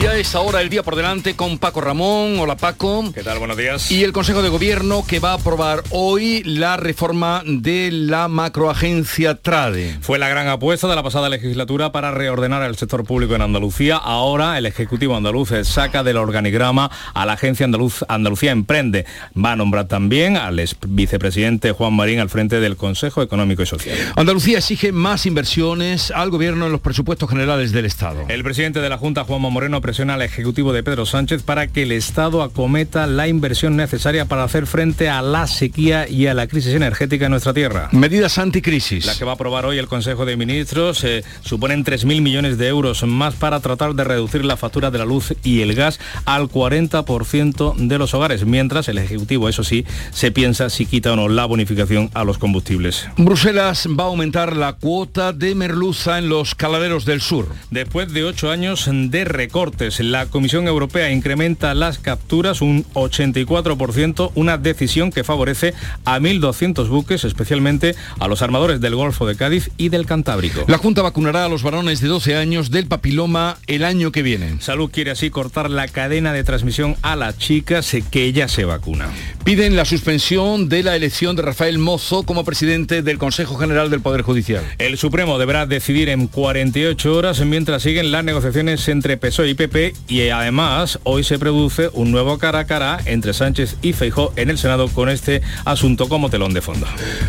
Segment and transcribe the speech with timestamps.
[0.00, 2.38] Y a esa hora el día por delante con Paco Ramón.
[2.38, 3.10] Hola Paco.
[3.12, 3.40] ¿Qué tal?
[3.40, 3.90] Buenos días.
[3.90, 9.34] Y el Consejo de Gobierno que va a aprobar hoy la reforma de la macroagencia
[9.34, 9.98] TRADE.
[10.00, 13.96] Fue la gran apuesta de la pasada legislatura para reordenar el sector público en Andalucía.
[13.96, 19.04] Ahora el Ejecutivo andaluz saca del organigrama a la agencia andaluz, Andalucía Emprende.
[19.36, 23.98] Va a nombrar también al vicepresidente Juan Marín al frente del Consejo Económico y Social.
[24.14, 28.26] Andalucía exige más inversiones al gobierno en los presupuestos generales del Estado.
[28.28, 31.84] El presidente de la Junta, Juanma Moreno, presiona al Ejecutivo de Pedro Sánchez para que
[31.84, 36.46] el Estado acometa la inversión necesaria para hacer frente a la sequía y a la
[36.46, 37.88] crisis energética en nuestra tierra.
[37.92, 39.06] Medidas anticrisis.
[39.06, 42.68] La que va a aprobar hoy el Consejo de Ministros eh, suponen 3.000 millones de
[42.68, 46.50] euros más para tratar de reducir la factura de la luz y el gas al
[46.50, 51.30] 40% de los hogares, mientras el Ejecutivo, eso sí, se piensa si quita o no
[51.30, 53.08] la bonificación a los combustibles.
[53.16, 57.48] Bruselas va a aumentar la cuota de merluza en los caladeros del sur.
[57.70, 64.58] Después de ocho años de recorte la Comisión Europea incrementa las capturas un 84%, una
[64.58, 65.72] decisión que favorece
[66.04, 70.64] a 1.200 buques, especialmente a los armadores del Golfo de Cádiz y del Cantábrico.
[70.66, 74.60] La Junta vacunará a los varones de 12 años del papiloma el año que viene.
[74.60, 79.08] Salud quiere así cortar la cadena de transmisión a las chicas que ella se vacuna.
[79.44, 84.00] Piden la suspensión de la elección de Rafael Mozo como presidente del Consejo General del
[84.00, 84.64] Poder Judicial.
[84.78, 89.67] El Supremo deberá decidir en 48 horas mientras siguen las negociaciones entre PSOE y PP
[90.08, 94.48] y además hoy se produce un nuevo cara a cara entre Sánchez y Feijó en
[94.48, 96.86] el Senado con este asunto como telón de fondo.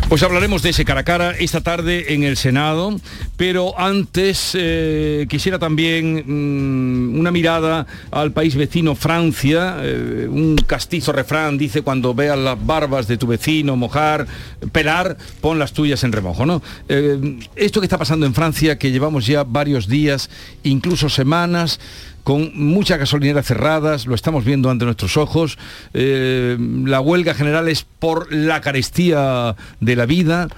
[0.08, 2.96] Pues hablaremos de ese cara a cara esta tarde en el Senado,
[3.36, 9.76] pero antes eh, quisiera también mm, una mirada al país vecino Francia.
[9.82, 14.26] Eh, un castizo refrán dice cuando veas las barbas de tu vecino mojar,
[14.72, 16.46] pelar, pon las tuyas en remojo.
[16.46, 16.62] ¿no?
[16.88, 20.30] Eh, esto que está pasando en Francia, que llevamos ya varios días,
[20.62, 21.80] incluso semanas,
[22.24, 25.58] con muchas gasolineras cerradas, lo estamos viendo ante nuestros ojos.
[25.94, 30.48] Eh, la huelga general es por la carestía de la vida.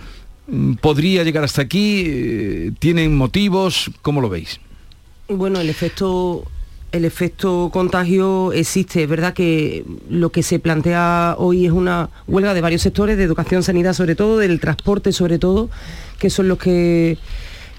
[0.49, 2.05] Mm, ¿Podría llegar hasta aquí?
[2.07, 3.91] Eh, ¿Tienen motivos?
[4.03, 4.61] ¿Cómo lo veis?
[5.29, 6.45] Bueno, el efecto
[6.93, 9.03] el efecto contagio existe.
[9.03, 13.25] Es verdad que lo que se plantea hoy es una huelga de varios sectores, de
[13.25, 15.71] educación, sanidad sobre todo, del transporte sobre todo,
[16.19, 17.17] que son los que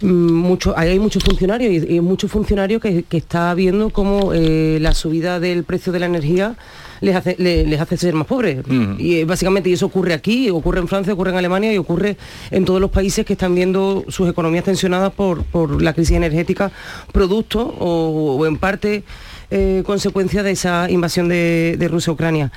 [0.02, 5.64] Mm, hay muchos funcionarios y, muchos funcionarios que, está viendo cómo eh, la subida del
[5.64, 6.56] precio de la energía
[7.02, 8.64] les hace, les hace ser más pobres.
[8.98, 12.18] Y eh, básicamente y eso ocurre aquí, ocurre en Francia, ocurre en Alemania y ocurre
[12.50, 16.72] en todos los países que están viendo sus economías tensionadas por, la crisis energética,
[17.12, 19.04] producto o, en parte
[19.52, 22.52] eh, consecuencia de esa invasión de, de Rusia a Ucrania.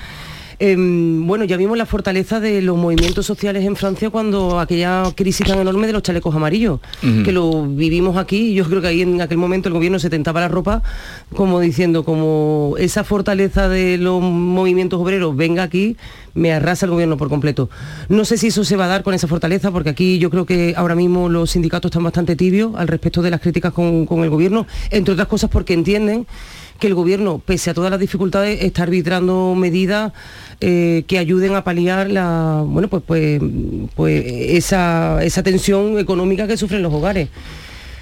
[0.59, 5.45] Em, bueno, ya vimos la fortaleza de los movimientos sociales en Francia cuando aquella crisis
[5.45, 9.21] tan enorme de los chalecos amarillos, que lo vivimos aquí, yo creo que ahí en
[9.21, 10.81] aquel momento el gobierno se tentaba la ropa
[11.35, 15.95] como diciendo, como esa fortaleza de los movimientos obreros venga aquí,
[16.33, 17.69] me arrasa el gobierno por completo.
[18.09, 20.47] No sé si eso se va a dar con esa fortaleza, porque aquí yo creo
[20.47, 24.23] que ahora mismo los sindicatos están bastante tibios al respecto de las críticas con, con
[24.23, 26.25] el gobierno, entre otras cosas porque entienden
[26.77, 30.13] que el gobierno, pese a todas las dificultades, está arbitrando medidas
[30.61, 33.41] eh, que ayuden a paliar la, bueno, pues, pues,
[33.95, 37.29] pues esa, esa tensión económica que sufren los hogares.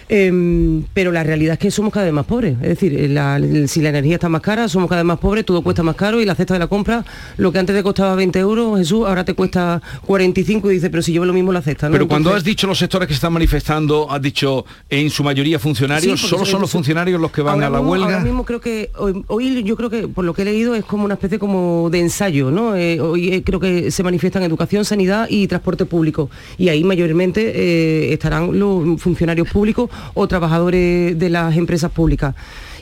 [0.07, 2.55] Em, pero la realidad es que somos cada vez más pobres.
[2.61, 5.63] Es decir, eh, si la energía está más cara, somos cada vez más pobres, todo
[5.63, 7.03] cuesta más caro y la cesta de la compra,
[7.37, 11.01] lo que antes te costaba 20 euros, Jesús, ahora te cuesta 45 y dice, pero
[11.01, 11.89] si llevo lo mismo la cesta.
[11.89, 15.57] Pero cuando has dicho los sectores que se están manifestando, has dicho en su mayoría
[15.57, 18.05] funcionarios, ¿solo son los funcionarios los que van a la huelga?
[18.05, 18.91] Ahora mismo creo que,
[19.27, 21.99] hoy, yo creo que por lo que he leído es como una especie como de
[22.01, 22.75] ensayo, ¿no?
[22.75, 26.29] Eh, hoy eh, creo que se manifiestan educación, sanidad y transporte público.
[26.59, 32.35] Y ahí mayormente estarán los funcionarios públicos o trabajadores de las empresas públicas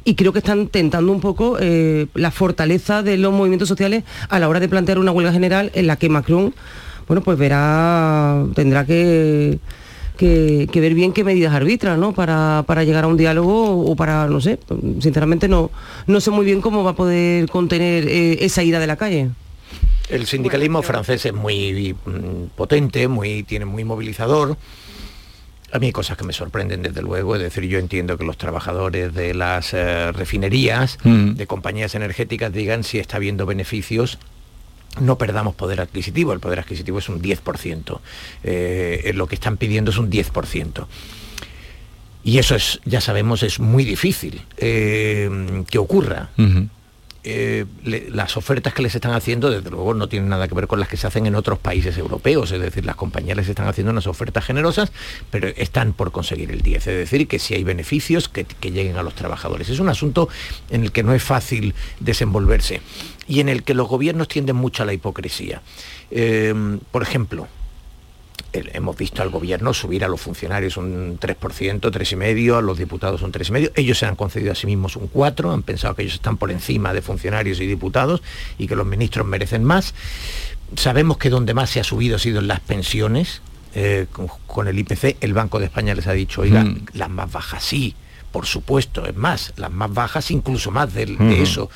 [0.06, 4.40] y creo que están tentando un poco eh, la fortaleza de los movimientos sociales a
[4.40, 6.54] la hora de plantear una huelga general en la que Macron,
[7.08, 9.60] bueno, pues verá, tendrá que,
[10.18, 12.14] que, ver bien qué medidas arbitra, ¿no?
[12.14, 14.60] Para, llegar a un diálogo o para, no sé,
[15.00, 15.72] sinceramente no,
[16.08, 19.30] no sé muy bien cómo va a poder contener eh, esa ida de la calle.
[20.10, 21.96] El sindicalismo francés es muy
[22.56, 24.58] potente, muy, tiene muy movilizador.
[25.74, 28.38] A mí hay cosas que me sorprenden desde luego, es decir, yo entiendo que los
[28.38, 31.32] trabajadores de las eh, refinerías, mm.
[31.32, 34.20] de compañías energéticas digan si está habiendo beneficios
[35.02, 38.00] no perdamos poder adquisitivo, el poder adquisitivo es un 10%,
[38.44, 40.86] eh, lo que están pidiendo es un 10%.
[42.24, 46.30] Y eso es, ya sabemos, es muy difícil eh, que ocurra.
[47.26, 50.80] Eh, las ofertas que les están haciendo, desde luego, no tienen nada que ver con
[50.80, 52.52] las que se hacen en otros países europeos.
[52.52, 54.92] Es decir, las compañías les están haciendo unas ofertas generosas,
[55.32, 56.88] pero están por conseguir el 10.
[56.88, 59.70] Es decir, que si hay beneficios, que, lleguen a los trabajadores.
[59.70, 60.30] Es un asunto
[60.70, 62.82] en el que no es fácil desenvolverse
[63.28, 65.62] y en el que los gobiernos tienden mucho a la hipocresía.
[66.12, 66.54] Eh,
[66.92, 67.48] por ejemplo,
[68.54, 71.36] hemos visto al gobierno subir a los funcionarios un 3%,
[71.82, 73.72] 3,5%, a los diputados un 3,5%.
[73.76, 76.52] Ellos se han concedido a sí mismos un 4%, han pensado que ellos están por
[76.52, 78.22] encima de funcionarios y diputados
[78.58, 79.94] y que los ministros merecen más.
[80.76, 83.42] Sabemos que donde más se ha subido ha sido en las pensiones.
[83.76, 86.86] eh, con, con el IPC, el Banco de España les ha dicho, oiga, Mm.
[86.94, 87.96] las más bajas sí,
[88.34, 91.04] por supuesto, es más, las más bajas incluso más de,
[91.40, 91.70] eso,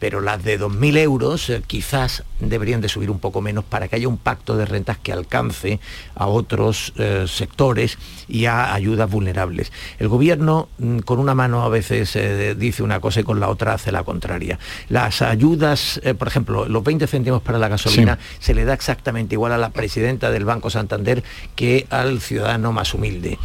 [0.00, 3.94] pero las de 2.000 euros eh, quizás deberían de subir un poco menos para que
[3.94, 5.78] haya un pacto de rentas que alcance
[6.16, 7.96] a otros eh, sectores
[8.26, 9.70] y a ayudas vulnerables.
[10.00, 13.48] El gobierno mm, con una mano a veces eh, dice una cosa y con la
[13.48, 14.58] otra hace la contraria.
[14.88, 19.52] Las ayudas, por ejemplo, los 20 céntimos para la gasolina se le da exactamente igual
[19.52, 21.22] a la presidenta del Banco Santander
[21.54, 23.38] que al ciudadano más humilde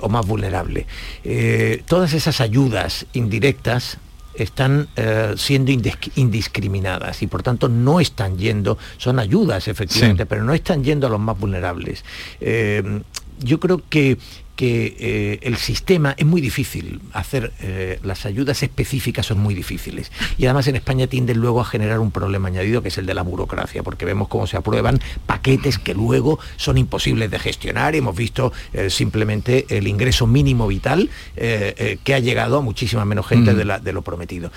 [0.00, 0.86] o más vulnerable.
[1.24, 3.98] Eh, todas esas ayudas indirectas
[4.34, 10.26] están eh, siendo indis- indiscriminadas y por tanto no están yendo, son ayudas efectivamente, Sí.
[10.30, 12.04] pero no están yendo a los más vulnerables.
[12.40, 13.02] Eh,
[13.40, 14.18] yo creo que
[14.56, 20.10] que eh, el sistema es muy difícil hacer eh, las ayudas específicas son muy difíciles.
[20.38, 23.14] Y además en España tienden luego a generar un problema añadido que es el de
[23.14, 27.94] la burocracia porque vemos cómo se aprueban paquetes que luego son imposibles de gestionar.
[27.94, 33.26] Y hemos visto eh, simplemente el ingreso mínimo vital que ha llegado a muchísima menos
[33.26, 33.56] gente Mm.
[33.56, 34.50] de, la- de lo prometido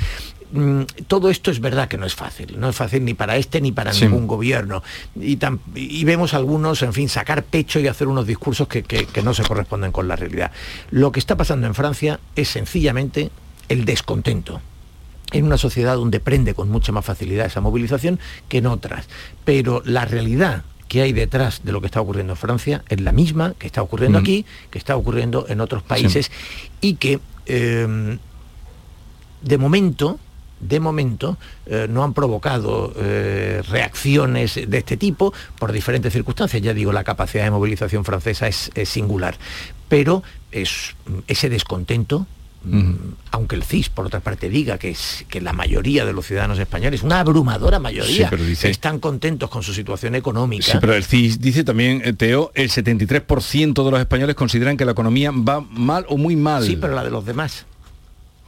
[0.52, 3.62] Mm, todo esto es verdad que no es fácil, no es fácil ni para este
[3.62, 4.06] ni para Sí.
[4.06, 4.82] ningún gobierno.
[5.20, 5.38] Y,
[6.06, 9.44] vemos algunos, en fin, sacar pecho y hacer unos discursos que, que- que no se
[9.44, 10.52] corresponden con la realidad.
[10.90, 13.30] Lo que está pasando en Francia es sencillamente
[13.70, 14.60] el descontento
[15.32, 19.08] en una sociedad donde prende con mucha más facilidad esa movilización que en otras.
[19.46, 23.12] Pero la realidad que hay detrás de lo que está ocurriendo en Francia es la
[23.12, 24.22] misma que está ocurriendo Mm.
[24.24, 26.32] aquí, que está ocurriendo en otros países
[26.82, 28.18] y que eh,
[29.42, 30.20] de momento,
[30.60, 36.62] de momento, eh, no han provocado eh, reacciones de este tipo por diferentes circunstancias.
[36.62, 39.38] Ya digo, la capacidad de movilización francesa es, es singular.
[39.88, 40.22] Pero
[40.52, 40.96] es,
[41.28, 42.28] ese descontento,
[42.64, 42.94] mm,
[43.32, 46.60] aunque el CIS, por otra parte, diga que, es, que la mayoría de los ciudadanos
[46.60, 50.66] españoles, una abrumadora mayoría, Sí, pero dice- están contentos con su situación económica.
[50.74, 54.86] Sí, pero el CIS dice también, eh, Teo, el 73% de los españoles consideran que
[54.86, 56.64] la economía va mal o muy mal.
[56.66, 57.66] Sí, pero la de los demás.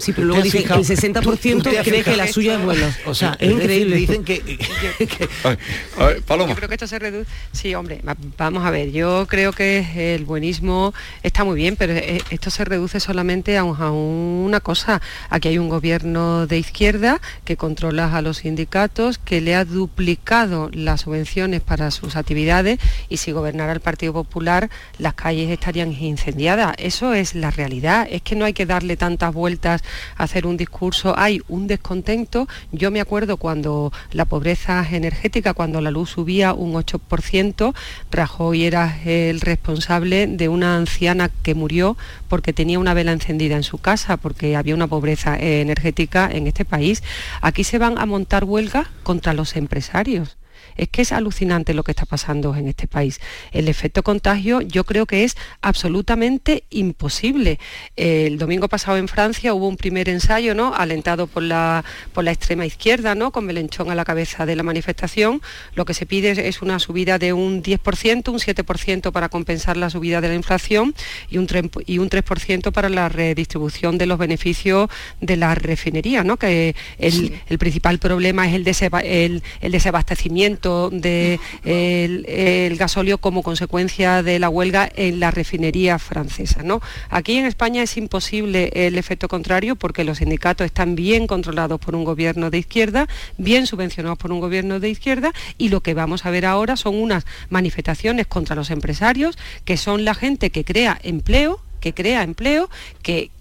[0.01, 0.79] Sí, pero ¿Tú luego dicen fijado?
[0.81, 2.97] el 60% ¿Tú te has cree que la suya es buena.
[3.05, 3.95] O sea, es es decir, increíble.
[3.95, 5.57] Dicen que, que- Ay,
[5.97, 6.49] a ver, Paloma.
[6.49, 7.29] Yo creo que esto se reduce.
[7.51, 8.91] Sí, hombre, va- vamos a ver.
[8.91, 10.93] Yo creo que el buenismo
[11.23, 15.01] está muy bien, pero eh, esto se reduce solamente a, un- a una cosa.
[15.29, 20.69] Aquí hay un gobierno de izquierda que controla a los sindicatos, que le ha duplicado
[20.73, 26.73] las subvenciones para sus actividades y si gobernara el Partido Popular, las calles estarían incendiadas.
[26.77, 28.07] Eso es la realidad.
[28.09, 29.83] Es que no hay que darle tantas vueltas
[30.17, 31.13] hacer un discurso.
[31.17, 32.47] Hay un descontento.
[32.71, 37.73] Yo me acuerdo cuando la pobreza energética, cuando la luz subía un 8%,
[38.11, 41.97] Rajoy era el responsable de una anciana que murió
[42.27, 46.65] porque tenía una vela encendida en su casa, porque había una pobreza energética en este
[46.65, 47.03] país.
[47.41, 50.37] Aquí se van a montar huelgas contra los empresarios.
[50.81, 53.21] Es que es alucinante lo que está pasando en este país.
[53.51, 57.59] El efecto contagio yo creo que es absolutamente imposible.
[57.95, 60.73] El domingo pasado en Francia hubo un primer ensayo, ¿no?
[60.73, 63.31] Alentado por la, por la extrema izquierda, ¿no?
[63.31, 65.39] Con Melenchón a la cabeza de la manifestación.
[65.75, 69.91] Lo que se pide es, una subida de un 10%, un 7% para compensar la
[69.91, 70.95] subida de la inflación
[71.29, 76.23] y un, tre- y un 3% para la redistribución de los beneficios de la refinería,
[76.23, 76.37] ¿no?
[76.37, 78.65] Que el, el principal problema es el,
[79.05, 86.63] el, el desabastecimiento del el gasóleo como consecuencia de la huelga en la refinería francesa.
[86.63, 86.81] ¿no?
[87.09, 91.95] Aquí en España es imposible el efecto contrario porque los sindicatos están bien controlados por
[91.95, 96.25] un gobierno de izquierda, bien subvencionados por un gobierno de izquierda y lo que vamos
[96.25, 100.99] a ver ahora son unas manifestaciones contra los empresarios que son la gente que crea
[101.03, 102.69] empleo, que crea empleo,
[103.01, 103.31] que,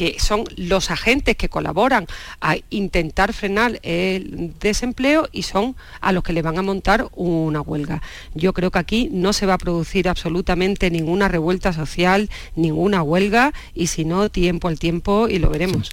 [0.00, 2.06] que son los agentes que colaboran
[2.40, 7.60] a intentar frenar el desempleo y son a los que le van a montar una
[7.60, 8.00] huelga.
[8.32, 13.52] Yo creo que aquí no se va a producir absolutamente ninguna revuelta social, ninguna huelga
[13.74, 15.90] y si no, tiempo al tiempo y lo veremos.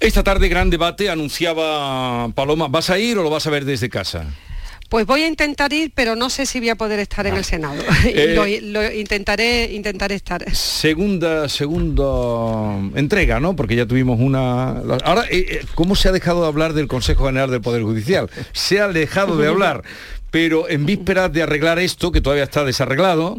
[0.00, 3.88] Esta tarde gran debate, anunciaba Paloma, ¿vas a ir o lo vas a ver desde
[3.88, 4.26] casa?
[4.88, 7.44] Pues voy a intentar ir, pero no sé si voy a poder estar en el
[7.44, 7.82] Senado.
[8.08, 10.44] Eh, lo, lo intentaré, intentaré estar.
[10.54, 13.54] Segunda, segunda entrega, ¿no?
[13.54, 14.70] Porque ya tuvimos una.
[15.04, 18.30] Ahora, eh, eh, ¿cómo se ha dejado de hablar del Consejo General del Poder Judicial?
[18.52, 19.82] Se ha dejado de hablar,
[20.30, 23.36] pero en vísperas de arreglar esto, que todavía está desarreglado,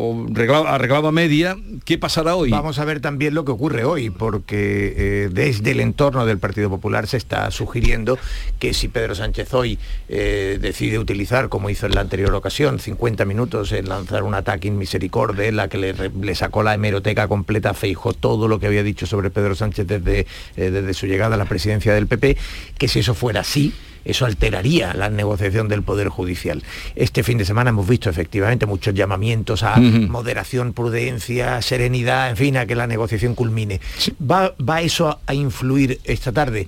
[0.00, 2.50] o arreglado, arreglado a media, ¿qué pasará hoy?
[2.50, 6.70] Vamos a ver también lo que ocurre hoy, porque eh, desde el entorno del Partido
[6.70, 8.16] Popular se está sugiriendo
[8.60, 9.76] que si Pedro Sánchez hoy
[10.08, 14.68] eh, decide utilizar, como hizo en la anterior ocasión, 50 minutos en lanzar un ataque
[14.68, 18.60] en misericordia, en la que le, le, sacó la hemeroteca completa a Feijo todo lo
[18.60, 22.06] que había dicho sobre Pedro Sánchez desde, eh, desde su llegada a la presidencia del
[22.06, 22.36] PP,
[22.78, 23.74] que si eso fuera así,
[24.08, 26.62] eso alteraría la negociación del Poder Judicial.
[26.96, 30.08] Este fin de semana hemos visto efectivamente muchos llamamientos a uh -huh.
[30.08, 33.80] moderación, prudencia, serenidad, en fin, a que la negociación culmine.
[34.18, 36.66] ¿Va, va eso a, a influir esta tarde?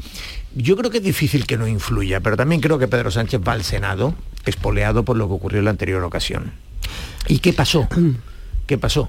[0.54, 3.52] Yo creo que es difícil que no influya, pero también creo que Pedro Sánchez va
[3.52, 6.52] al Senado espoleado por lo que ocurrió en la anterior ocasión.
[7.26, 7.88] ¿Y qué pasó?
[8.66, 9.09] ¿Qué pasó?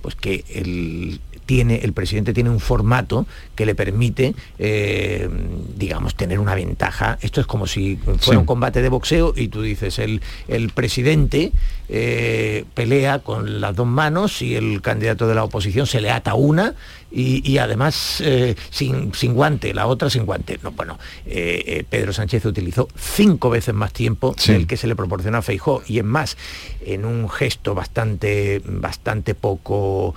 [0.00, 5.28] Pues que el, tiene, el presidente tiene un formato que le permite, eh,
[5.76, 7.18] digamos, tener una ventaja.
[7.22, 8.36] Esto es como si fuera sí.
[8.36, 11.52] un combate de boxeo y tú dices, el, el presidente
[11.88, 16.34] eh, pelea con las dos manos y el candidato de la oposición se le ata
[16.34, 16.74] una
[17.16, 20.58] y, y además eh, sin, sin, guante, la otra sin guante.
[20.62, 24.52] No, bueno, eh, eh Pedro Sánchez utilizó cinco veces más tiempo sí.
[24.52, 26.36] del que se le proporciona a Feijó y es más,
[26.84, 30.14] en un gesto bastante, bastante poco,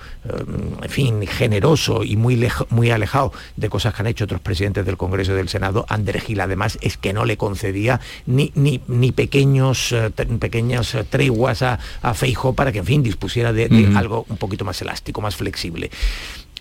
[0.82, 4.98] en fin, generoso y muy, muy alejado de cosas que han hecho otros presidentes del
[4.98, 9.10] Congreso y del Senado, Ander Gil además es que no le concedía ni, ni, ni
[9.10, 9.94] pequeños,
[10.38, 13.96] pequeñas treguas a, a Feijó para que, en fin, dispusiera de, de uh -huh.
[13.96, 15.90] algo un poquito más elástico, más flexible.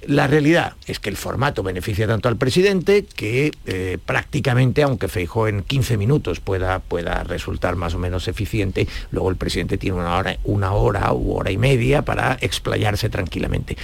[0.08, 5.48] La realidad es que el formato beneficia tanto al presidente que eh, prácticamente, aunque Feijó
[5.48, 10.16] en 15 minutos pueda, pueda resultar más o menos eficiente, luego el presidente tiene una
[10.16, 13.78] hora, una hora u hora y media para explayarse tranquilamente.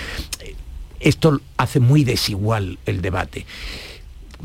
[0.99, 3.45] Esto hace muy desigual el debate.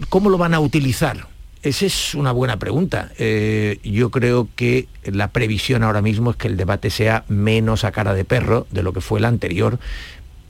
[0.09, 1.29] ¿Cómo lo van a utilizar?
[1.63, 3.13] Esa es una buena pregunta.
[3.19, 7.93] Eh, yo creo que la previsión ahora mismo es que el debate sea menos a
[7.93, 9.79] cara de perro de lo que fue el anterior,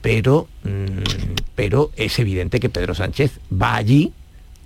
[0.01, 1.03] pero, mmm,
[1.55, 4.13] pero es evidente que Pedro Sánchez va allí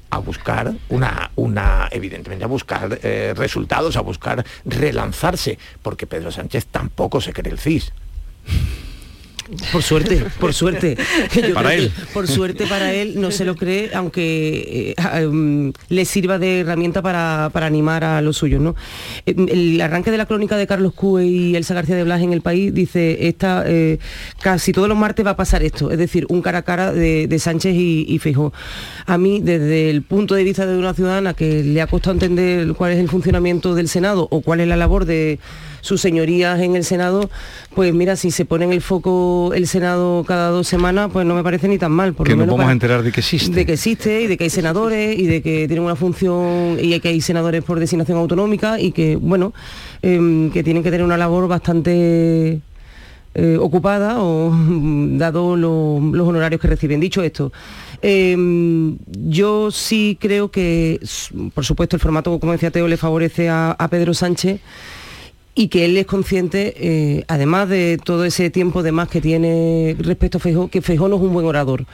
[0.10, 6.68] a buscar una, una evidentemente a buscar eh, resultados, a buscar relanzarse, porque Pedro Sánchez
[6.68, 7.92] tampoco se cree el CIS.
[9.72, 10.98] Por suerte, por suerte.
[11.36, 11.92] Yo para él.
[12.14, 17.02] por suerte para él no se lo cree, aunque eh, um, le sirva de herramienta
[17.02, 18.60] para, para, animar a los suyos.
[18.60, 18.76] ¿no?
[19.26, 22.42] El arranque de la crónica de Carlos Cue y Elsa García de Blas en el
[22.42, 24.00] país dice, esta, eh,
[24.42, 27.28] casi todos los martes va a pasar esto, es decir, un cara a cara de,
[27.28, 28.52] de Sánchez y, y Feijó.
[29.06, 32.74] A mí, desde el punto de vista de una ciudadana que le ha costado entender
[32.74, 35.40] cuál es el funcionamiento del Senado o cuál es la labor de
[35.86, 37.30] sus señorías en el Senado,
[37.76, 41.36] pues mira, si se pone en el foco el Senado cada dos semanas, pues no
[41.36, 42.14] me parece ni tan mal.
[42.14, 43.56] Por que nos vamos para, a enterar de que existe.
[43.56, 47.00] De que existe y de que hay senadores y de que tienen una función y
[47.00, 49.54] que hay senadores por designación autonómica y que, bueno,
[50.02, 52.62] eh, que tienen que tener una labor bastante
[53.36, 54.52] eh, ocupada o
[55.18, 57.00] dado lo, los honorarios que reciben.
[57.00, 57.54] Dicho esto,
[58.02, 58.36] eh,
[59.08, 61.00] yo sí creo que,
[61.54, 64.62] por supuesto, el formato, como decía Teo, le favorece a, a Pedro Sánchez
[65.58, 69.96] y que él es consciente, eh, además de todo ese tiempo de más que tiene
[69.98, 71.86] respecto a Feijó, que Feijó no es un buen orador.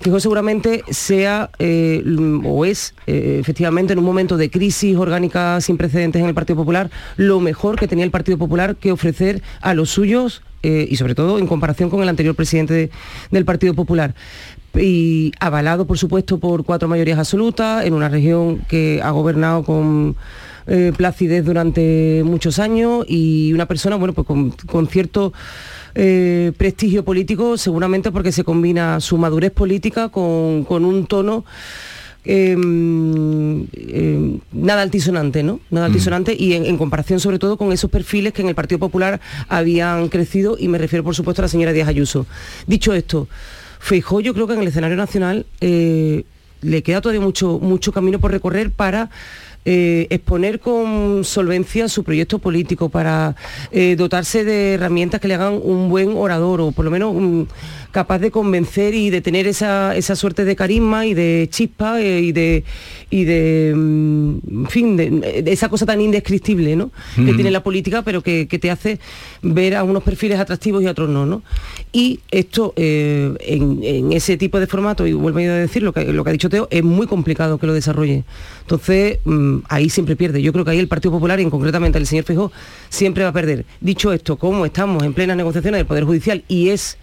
[0.00, 2.02] Feijó seguramente sea eh,
[2.44, 6.56] o es eh, efectivamente en un momento de crisis orgánica sin precedentes en el Partido
[6.56, 11.14] Popular lo mejor que tenía el Partido Popular que ofrecer a los suyos y sobre
[11.14, 12.90] todo en comparación con el anterior presidente de,
[13.30, 14.14] del Partido Popular
[14.74, 20.16] y avalado por supuesto por cuatro mayorías absolutas en una región que ha gobernado con
[20.70, 25.34] eh, placidez durante muchos años y una persona bueno pues con, con cierto
[25.94, 31.44] eh, prestigio político seguramente porque se combina su madurez política con, con un tono
[32.24, 32.54] eh,
[33.72, 35.60] eh, nada altisonante, ¿no?
[35.70, 36.36] Nada altisonante mm.
[36.38, 40.08] y en, en, comparación sobre todo con esos perfiles que en el Partido Popular habían
[40.08, 42.26] crecido y me refiero por supuesto a la señora Díaz Ayuso.
[42.66, 43.26] Dicho esto,
[43.78, 46.24] Feijó yo creo que en el escenario nacional eh,
[46.60, 49.08] le queda todavía mucho, mucho camino por recorrer para
[49.64, 53.36] eh, exponer con solvencia su proyecto político, para
[53.70, 57.48] eh, dotarse de herramientas que le hagan un buen orador o por lo menos un,
[57.90, 62.20] capaz de convencer y de tener esa, esa suerte de carisma y de chispa eh,
[62.20, 62.64] y de,
[63.10, 66.92] y de mm, en fin, de, de, esa cosa tan indescriptible ¿no?
[67.16, 67.26] Mm.
[67.26, 69.00] que tiene la política, pero que, que, te hace
[69.42, 71.26] ver a unos perfiles atractivos y a otros no.
[71.26, 71.42] ¿no?
[71.92, 76.04] Y esto, eh, en, en, ese tipo de formato, y vuelvo a decir lo que,
[76.12, 78.24] lo que ha dicho Teo, es muy complicado que lo desarrolle.
[78.62, 80.40] Entonces, mmm, mm, ahí siempre pierde.
[80.40, 82.52] Yo creo que ahí el Partido Popular y en concretamente el señor Fijó
[82.88, 83.64] siempre va a perder.
[83.80, 86.96] Dicho esto, como estamos en plenas negociaciones del Poder Judicial y es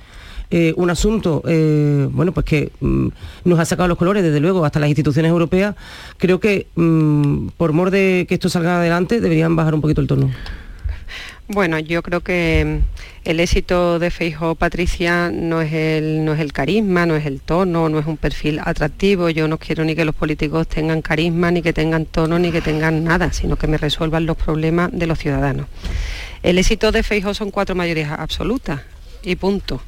[0.49, 3.07] eh, un asunto eh, bueno pues que mm,
[3.45, 5.75] nos ha sacado los colores desde luego hasta las instituciones europeas
[6.17, 10.07] creo que mm, por mor de que esto salga adelante deberían bajar un poquito el
[10.07, 10.29] tono
[11.49, 16.41] bueno, yo creo que mm, el éxito de Feijóo Patricia no es el no es
[16.41, 19.29] el carisma, no es el tono, no es un perfil atractivo.
[19.29, 22.59] Yo no quiero ni que los políticos tengan carisma, ni que tengan tono, ni que
[22.59, 25.67] tengan nada, sino que me resuelvan los problemas de los ciudadanos.
[26.43, 28.81] El éxito de Feijóo son cuatro mayorías absolutas
[29.23, 29.81] y punto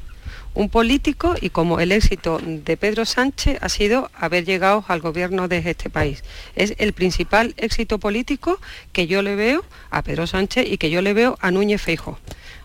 [0.54, 5.48] un político y como el éxito de Pedro Sánchez ha sido haber llegado al gobierno
[5.48, 6.24] de este país.
[6.56, 8.58] Es el principal éxito político
[8.92, 12.18] que yo le veo a Pedro Sánchez y que yo le veo a Núñez Feijo.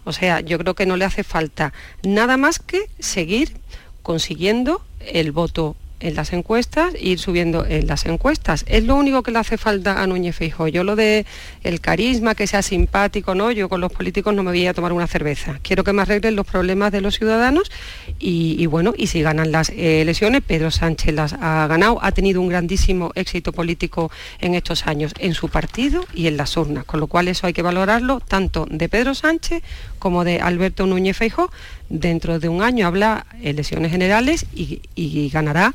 [0.03, 1.73] O sea, yo creo que no le hace falta
[2.03, 3.57] nada más que seguir
[4.03, 8.65] consiguiendo el voto en las encuestas, ir subiendo en las encuestas.
[8.67, 10.67] Es lo único que le hace falta a Núñez Feijóo.
[10.67, 11.25] Yo lo de
[11.63, 13.51] el carisma, que sea simpático, ¿no?
[13.51, 15.59] Yo con los políticos no me voy a tomar una cerveza.
[15.61, 17.71] Quiero que me arreglen los problemas de los ciudadanos
[18.19, 22.49] y, bueno, y si ganan las elecciones, Pedro Sánchez las ha ganado, ha tenido un
[22.49, 27.07] grandísimo éxito político en estos años, en su partido y en las urnas, con lo
[27.07, 29.63] cual eso hay que valorarlo tanto de Pedro Sánchez
[29.99, 31.49] como de Alberto Núñez Feijóo.
[31.89, 35.73] Dentro de un año habla elecciones generales y ganará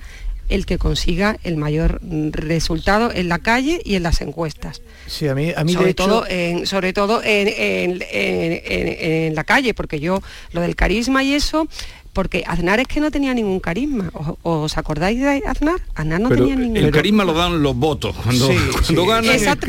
[0.50, 4.82] el que consiga el mayor resultado en la calle y en las encuestas.
[5.06, 10.00] Sí, a mí, a mí sobre, todo en, sobre todo en, en, la calle, porque
[10.00, 11.68] yo lo del carisma y eso
[12.12, 14.10] porque Aznar es que no tenía ningún carisma.
[14.42, 15.80] ¿Os, acordáis de Aznar?
[15.94, 18.16] Aznar no tenía ningún El carisma lo dan los votos.
[18.16, 19.32] Cuando, cuando ganan...
[19.32, 19.66] Exacto.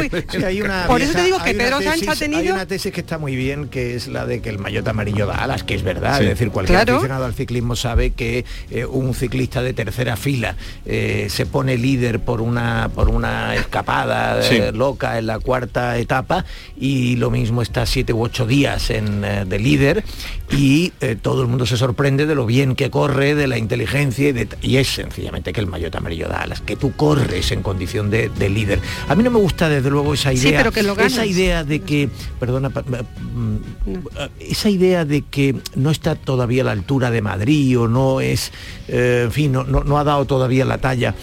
[0.87, 2.41] Por eso te digo que Pedro Sánchez ha tenido...
[2.41, 5.27] Hay una tesis que está muy bien, que es la de que el maillot amarillo
[5.27, 6.21] da alas, que es verdad.
[6.21, 10.55] Es decir, cualquier aficionado al ciclismo sabe que eh, un ciclista de tercera fila
[10.85, 16.45] eh, se pone líder por una, por una escapada eh, loca en la cuarta etapa
[16.77, 20.03] y lo mismo está siete u ocho días en, de líder
[20.51, 24.77] y todo el mundo se sorprende de lo bien que corre, de la inteligencia y,
[24.77, 28.79] es sencillamente que el maillot amarillo da alas, que tú corres en condición de, líder.
[29.07, 30.61] A mí no me gusta desde luego esa idea,
[31.05, 32.09] esa idea de que,
[32.39, 33.55] perdona, mm,
[34.39, 38.51] esa idea de que no está todavía a la altura de Madrid o no es,
[38.87, 41.15] eh, en fin, no, no ha dado todavía la talla.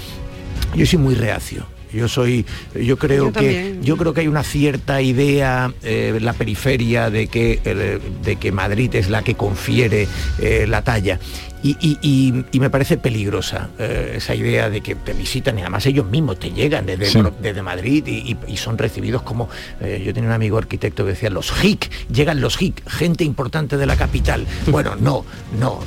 [0.74, 5.00] Yo soy muy reacio yo soy, yo creo que yo creo que hay una cierta
[5.00, 10.08] idea en eh, la periferia de que eh, de que Madrid es la que confiere
[10.40, 11.18] eh, la talla.
[11.60, 16.52] Y, me parece peligrosa esa idea de que te visitan y además ellos mismos te
[16.52, 17.10] llegan desde,
[17.42, 19.48] desde Madrid y, son recibidos como
[19.80, 23.86] yo tenía un amigo arquitecto que decía los HIC, llegan los HIC, gente importante de
[23.86, 24.46] la capital.
[24.70, 25.24] Bueno, no,
[25.58, 25.80] no,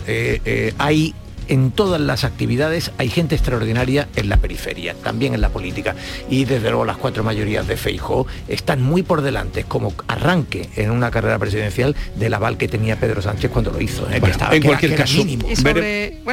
[0.78, 1.14] hay
[1.52, 5.96] en todas las actividades hay gente extraordinaria en la periferia, también en la política.
[6.30, 10.92] Y desde luego las cuatro mayorías de Feijóo están muy por delante como arranque en
[10.92, 14.10] una carrera presidencial del aval que tenía Pedro Sánchez cuando lo hizo.
[14.10, 14.22] ¿eh?
[14.52, 15.26] en cualquier caso,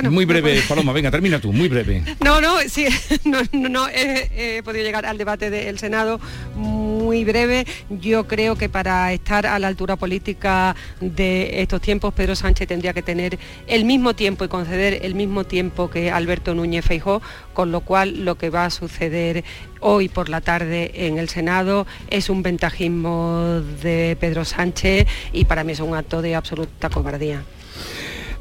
[0.08, 2.04] muy breve, Paloma, venga, termina tú, muy breve.
[2.28, 2.86] No, no, sí,
[3.24, 6.20] no, no, he, podido llegar al debate del Senado
[6.54, 7.66] muy breve.
[7.88, 12.92] Yo creo que para estar a la altura política de estos tiempos, Pedro Sánchez tendría
[12.92, 17.22] que tener el mismo tiempo y conceder el mismo tiempo que Alberto Núñez Feijó,
[17.54, 19.42] con lo cual lo que va a suceder
[19.80, 25.64] hoy por la tarde en el Senado es un ventajismo de Pedro Sánchez y para
[25.64, 27.42] mí es un acto de absoluta cobardía.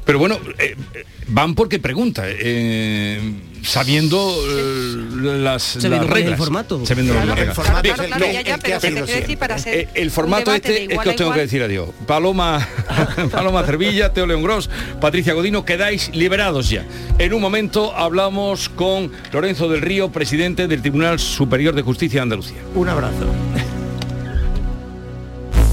[0.08, 0.74] Pero bueno, eh,
[1.26, 3.20] van porque pregunta, eh,
[3.62, 4.34] sabiendo
[5.20, 6.32] las, se las reglas.
[6.32, 6.78] El formato.
[6.78, 7.58] Las reglas.
[9.94, 11.90] El formato este es que os tengo que decir adiós.
[12.06, 12.66] Paloma,
[13.30, 16.86] Paloma Cervilla, Teo León Gross, Patricia Godino, quedáis liberados ya.
[17.18, 22.22] En un momento hablamos con Lorenzo del Río, presidente del Tribunal Superior de Justicia de
[22.22, 22.62] Andalucía.
[22.74, 23.26] Un abrazo.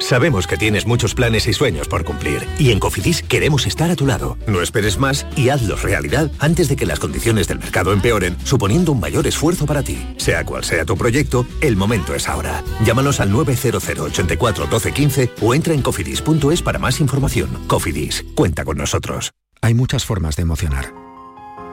[0.00, 3.96] Sabemos que tienes muchos planes y sueños por cumplir y en Cofidis queremos estar a
[3.96, 4.36] tu lado.
[4.46, 8.92] No esperes más y hazlos realidad antes de que las condiciones del mercado empeoren, suponiendo
[8.92, 10.06] un mayor esfuerzo para ti.
[10.16, 12.62] Sea cual sea tu proyecto, el momento es ahora.
[12.84, 17.50] Llámanos al 900 84 12 15 o entra en cofidis.es para más información.
[17.66, 19.32] Cofidis, cuenta con nosotros.
[19.60, 20.92] Hay muchas formas de emocionar.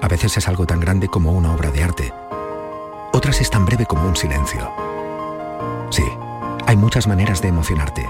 [0.02, 2.14] A veces es algo tan grande como una obra de arte
[3.12, 4.72] otras es tan breve como un silencio.
[5.90, 6.04] Sí,
[6.70, 8.08] hay muchas maneras de emocionarte,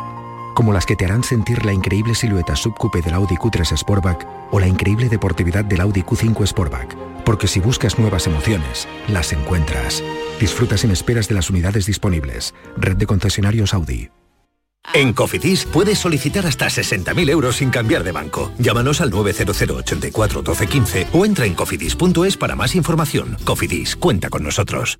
[0.53, 4.59] como las que te harán sentir la increíble silueta subcoupe del Audi Q3 Sportback o
[4.59, 6.97] la increíble deportividad del Audi Q5 Sportback.
[7.23, 10.03] Porque si buscas nuevas emociones, las encuentras.
[10.41, 12.53] Disfruta sin esperas de las unidades disponibles.
[12.75, 14.09] Red de concesionarios Audi.
[14.93, 18.51] En Cofidis puedes solicitar hasta 60.000 euros sin cambiar de banco.
[18.57, 23.37] Llámanos al 900 84 12 15 o entra en cofidis.es para más información.
[23.45, 24.99] Cofidis, cuenta con nosotros.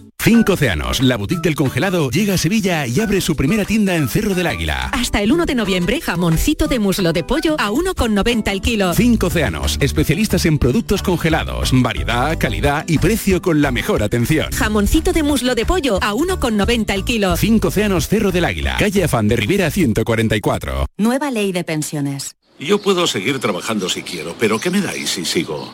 [0.23, 4.07] Cinco Océanos, la boutique del congelado, llega a Sevilla y abre su primera tienda en
[4.07, 4.91] Cerro del Águila.
[4.93, 8.93] Hasta el 1 de noviembre, jamoncito de muslo de pollo a 1,90 el kilo.
[8.93, 14.51] Cinco Océanos, especialistas en productos congelados, variedad, calidad y precio con la mejor atención.
[14.51, 17.35] Jamoncito de muslo de pollo a 1,90 el kilo.
[17.35, 20.85] Cinco Océanos Cerro del Águila, calle Afán de Rivera 144.
[20.99, 22.35] Nueva ley de pensiones.
[22.59, 25.73] Yo puedo seguir trabajando si quiero, pero ¿qué me dais si sigo?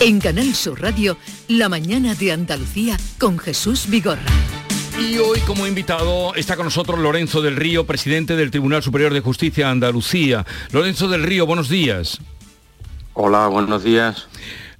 [0.00, 4.26] En Canal Sur Radio, la mañana de Andalucía con Jesús Vigorra.
[5.00, 9.20] Y hoy como invitado está con nosotros Lorenzo del Río, presidente del Tribunal Superior de
[9.20, 10.44] Justicia de Andalucía.
[10.72, 12.18] Lorenzo del Río, buenos días.
[13.14, 14.26] Hola, buenos días.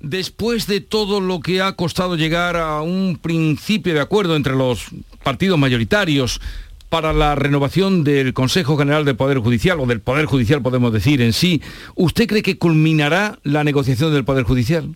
[0.01, 4.87] Después de todo lo que ha costado llegar a un principio de acuerdo entre los
[5.23, 6.41] partidos mayoritarios
[6.89, 11.23] para la renovación del Consejo General del Poder Judicial, o del Poder Judicial podemos decir
[11.23, 11.63] en sí,
[11.95, 14.95] ¿usted cree que culminará la negociación del Poder Judicial?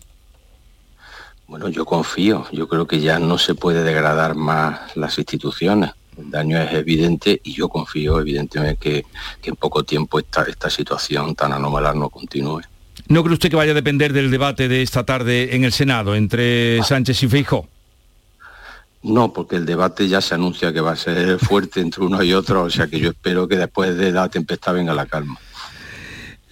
[1.53, 5.91] Bueno, yo confío, yo creo que ya no se puede degradar más las instituciones.
[6.17, 9.05] El daño es evidente y yo confío evidentemente que,
[9.39, 12.61] que en poco tiempo esta, esta situación tan anómala no continúe.
[13.07, 16.15] ¿No cree usted que vaya a depender del debate de esta tarde en el Senado
[16.15, 17.67] entre Sánchez y Feijóo?
[19.03, 22.33] No, porque el debate ya se anuncia que va a ser fuerte entre uno y
[22.33, 25.37] otro, o sea que yo espero que después de la tempestad venga la calma.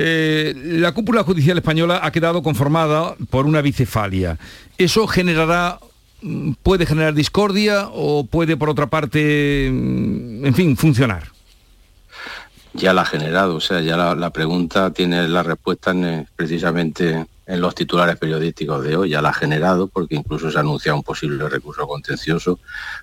[0.04, 4.40] Eh, la cúpula judicial española ha quedado conformada por una bicefalia.
[4.80, 5.78] ¿Eso generará,
[6.24, 11.26] mm, puede generar discordia o puede, por otra parte, mm, en fin, funcionar?
[12.74, 17.60] Ya la ha generado, o sea, ya la, pregunta tiene la respuesta eh, precisamente en
[17.60, 21.04] los titulares periodísticos de hoy, ya la ha generado porque incluso se ha anunciado un
[21.04, 22.60] posible recurso contencioso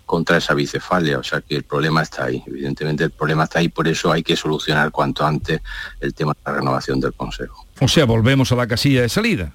[0.07, 3.69] contra esa bicefalia, o sea que el problema está ahí, evidentemente el problema está ahí,
[3.69, 5.61] por eso hay que solucionar cuanto antes
[6.01, 7.67] el tema de la renovación del Consejo.
[7.79, 9.53] O sea, volvemos a la casilla de salida.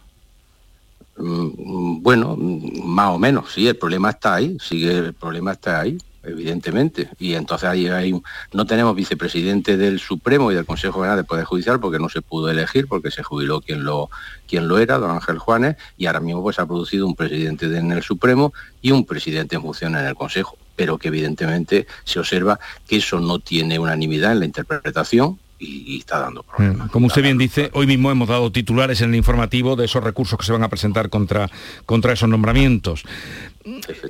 [1.17, 5.81] Mm, Bueno, mm, más o menos, sí, el problema está ahí, sigue, el problema está
[5.81, 5.97] ahí.
[6.23, 7.09] Evidentemente.
[7.19, 8.21] Y entonces ahí
[8.53, 12.21] no tenemos vicepresidente del Supremo y del Consejo General del Poder Judicial porque no se
[12.21, 14.09] pudo elegir, porque se jubiló quien lo,
[14.47, 17.91] quien lo era, don Ángel Juanes, y ahora mismo pues ha producido un presidente en
[17.91, 22.59] el Supremo y un presidente en función en el Consejo pero que evidentemente se observa
[22.87, 26.87] que eso no tiene unanimidad en la interpretación, y, está dando problemas.
[26.87, 30.03] Mm, como usted bien dice, hoy mismo hemos dado titulares en el informativo de esos
[30.03, 31.49] recursos que se van a presentar contra,
[31.85, 33.03] contra esos nombramientos.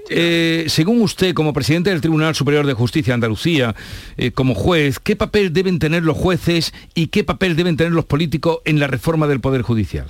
[0.10, 3.76] Eh, según usted, como presidente del Tribunal Superior de Justicia de Andalucía,
[4.18, 8.06] eh, como juez, ¿qué papel deben tener los jueces y qué papel deben tener los
[8.06, 10.08] políticos en la reforma del Poder Judicial?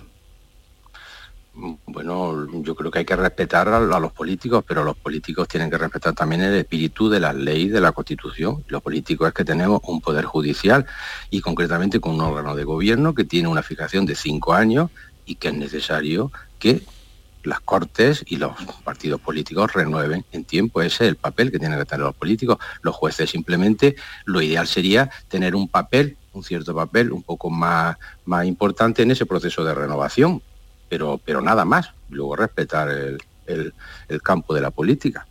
[1.55, 5.77] Bueno, yo creo que hay que respetar a, los políticos, pero los políticos tienen que
[5.77, 8.63] respetar también el espíritu de las leyes de la Constitución.
[8.67, 10.87] Lo político es que tenemos un poder judicial
[11.29, 14.89] y concretamente con un órgano de gobierno que tiene una fijación de cinco años
[15.25, 16.81] y que es necesario que
[17.43, 20.81] las cortes y los partidos políticos renueven en tiempo.
[20.81, 22.57] Ese es el papel que tienen que tener los políticos.
[22.81, 27.97] Los jueces simplemente lo ideal sería tener un papel, un cierto papel un poco más,
[28.25, 30.41] más importante en ese proceso de renovación
[31.25, 31.91] pero, nada más.
[32.09, 33.73] Luego respetar el,
[34.21, 35.25] campo de la política.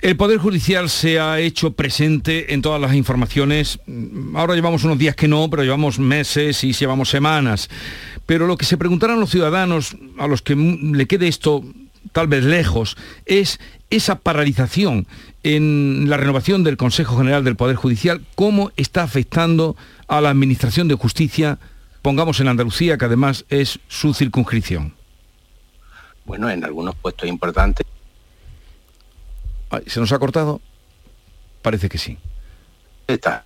[0.00, 3.78] El Poder Judicial se ha hecho presente en todas las informaciones.
[4.34, 7.70] Ahora llevamos unos días que no, pero llevamos meses y llevamos semanas.
[8.26, 11.62] Pero lo que se preguntarán los ciudadanos, a los que le quede esto
[12.12, 15.06] tal vez lejos, es esa paralización
[15.44, 19.76] en la renovación del Consejo General del Poder Judicial, cómo está afectando
[20.08, 21.58] a la Administración de Justicia
[22.02, 24.94] pongamos en Andalucía, que además es su circunscripción?
[26.24, 27.86] Bueno, en algunos puestos importantes.
[29.86, 30.60] ¿Se nos ha cortado?
[31.62, 32.18] Parece que sí.
[33.06, 33.44] Está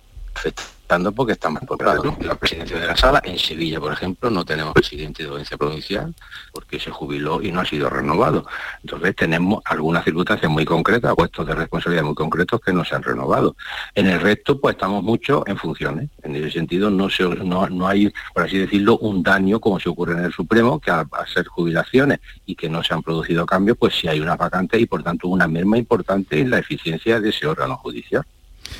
[1.15, 1.83] porque estamos por
[2.23, 3.21] la presidencia de la sala.
[3.25, 6.15] En Sevilla, por ejemplo, no tenemos presidente de audiencia provincial
[6.53, 8.45] porque se jubiló y no ha sido renovado.
[8.81, 13.03] Entonces tenemos algunas circunstancias muy concretas, puestos de responsabilidad muy concretos que no se han
[13.03, 13.55] renovado.
[13.95, 16.09] En el resto, pues estamos mucho en funciones.
[16.23, 20.13] En ese sentido, no, se, no, hay, por así decirlo, un daño como se ocurre
[20.13, 23.93] en el Supremo, que al hacer jubilaciones y que no se han producido cambios, pues
[23.93, 27.45] sí hay una vacante y por tanto una merma importante en la eficiencia de ese
[27.45, 28.23] órgano judicial.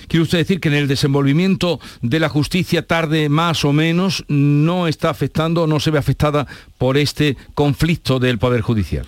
[0.08, 4.88] ¿Quiere usted decir que en el desenvolvimiento de la justicia tarde más o menos no
[4.88, 6.47] está afectando, no se ve afectada
[6.78, 9.06] por este conflicto del Poder Judicial?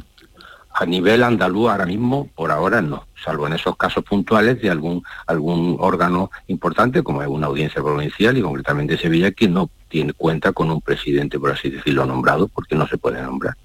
[0.73, 5.03] A nivel andaluz ahora mismo, por ahora no, salvo en esos casos puntuales de algún,
[5.27, 10.53] algún órgano importante, como es una audiencia provincial y concretamente Sevilla, que no tiene cuenta
[10.53, 13.55] con un presidente, por así decirlo, nombrado, porque no se puede nombrar.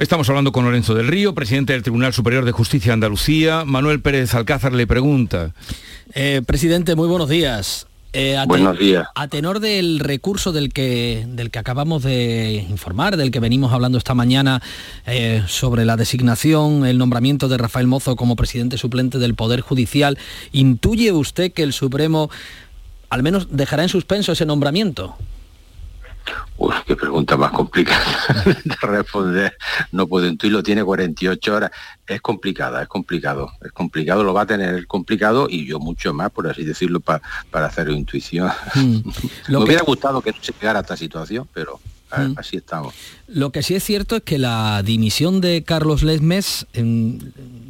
[0.00, 3.66] Estamos hablando con Lorenzo del Río, presidente del Tribunal Superior de Justicia de Andalucía.
[3.66, 5.52] Manuel Pérez Alcázar le pregunta.
[6.14, 7.86] Eh, presidente, muy buenos días.
[8.14, 9.08] Eh, buenos días.
[9.14, 13.98] A tenor del recurso del que, del que acabamos de informar, del que venimos hablando
[13.98, 14.62] esta mañana
[15.04, 20.16] eh, sobre la designación, el nombramiento de Rafael Mozo como presidente suplente del Poder Judicial,
[20.52, 22.30] ¿intuye usted que el Supremo
[23.10, 25.14] al menos dejará en suspenso ese nombramiento?
[26.56, 28.04] Uy, qué pregunta más complicada
[28.44, 29.56] de responder.
[29.92, 31.70] No puedo intuirlo, tiene 48 horas.
[32.06, 33.50] Es complicada, es complicado.
[33.62, 37.66] Es complicado, lo va a tener complicado y yo mucho más, por así decirlo, para
[37.66, 38.50] hacer intuición.
[38.74, 38.98] Mm.
[39.48, 41.80] Me hubiera gustado que no se llegara a esta situación, pero
[42.16, 42.34] Mm.
[42.36, 42.94] Así estamos.
[43.28, 46.66] Lo que sí es cierto es que la dimisión de Carlos Lesmes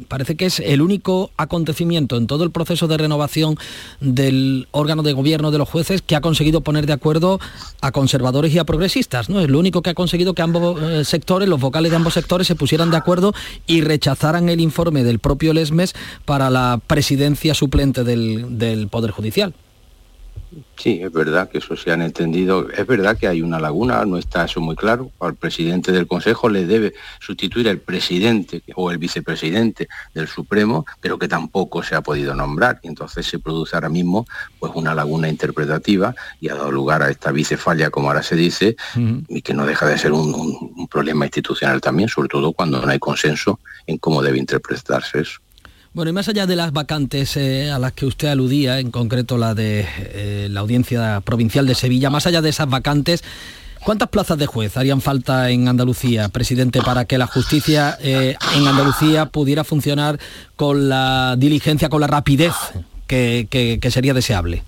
[0.07, 3.57] parece que es el único acontecimiento en todo el proceso de renovación
[3.99, 7.39] del órgano de gobierno de los jueces que ha conseguido poner de acuerdo
[7.81, 9.29] a conservadores y a progresistas.
[9.29, 9.39] ¿no?
[9.39, 12.47] Es lo único que ha conseguido que ambos eh, sectores, los vocales de ambos sectores,
[12.47, 13.33] se pusieran de acuerdo
[13.67, 15.93] y rechazaran el informe del propio Lesmes
[16.25, 19.53] para la presidencia suplente del Poder Judicial.
[20.75, 22.69] Sí, es verdad que eso se han entendido.
[22.69, 25.11] Es verdad que hay una laguna, no está eso muy claro.
[25.19, 31.17] Al presidente del Consejo le debe sustituir el presidente o el vicepresidente del Supremo, pero
[31.17, 32.79] que tampoco se ha podido nombrar.
[32.83, 34.25] Y entonces se produce ahora mismo
[34.59, 38.75] pues una laguna interpretativa y ha dado lugar a esta vicefalla, como ahora se dice,
[39.29, 42.91] y que no deja de ser un, un problema institucional también, sobre todo cuando no
[42.91, 45.39] hay consenso en cómo debe interpretarse eso.
[45.93, 49.37] Bueno, y más allá de las vacantes eh, a las que usted aludía, en concreto
[49.37, 53.25] la de eh, la Audiencia Provincial de Sevilla, más allá de esas vacantes,
[53.83, 58.67] ¿cuántas plazas de juez harían falta en Andalucía, presidente, para que la justicia eh, en
[58.67, 60.17] Andalucía pudiera funcionar
[60.55, 62.53] con la diligencia, con la rapidez
[63.05, 64.63] que sería deseable?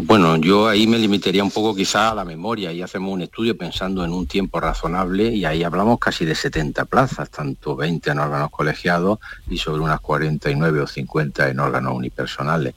[0.00, 3.58] Bueno, yo ahí me limitaría un poco quizá a la memoria y hacemos un estudio
[3.58, 8.20] pensando en un tiempo razonable y ahí hablamos casi de 70 plazas, tanto 20 en
[8.20, 9.18] órganos colegiados
[9.50, 12.74] y sobre unas 49 o 50 en órganos unipersonales.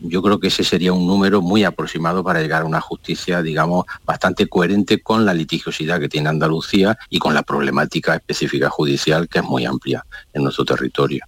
[0.00, 3.86] Yo creo que ese sería un número muy aproximado para llegar a una justicia, digamos,
[4.04, 9.38] bastante coherente con la litigiosidad que tiene Andalucía y con la problemática específica judicial que
[9.38, 11.24] es muy amplia en nuestro territorio.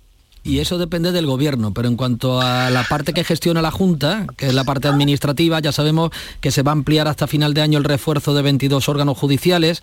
[0.46, 4.26] Y eso depende del gobierno, pero en cuanto a la parte que gestiona la Junta,
[4.37, 7.62] que es la parte administrativa, ya sabemos que se va a ampliar hasta final de
[7.62, 9.82] año el refuerzo de 22 órganos judiciales,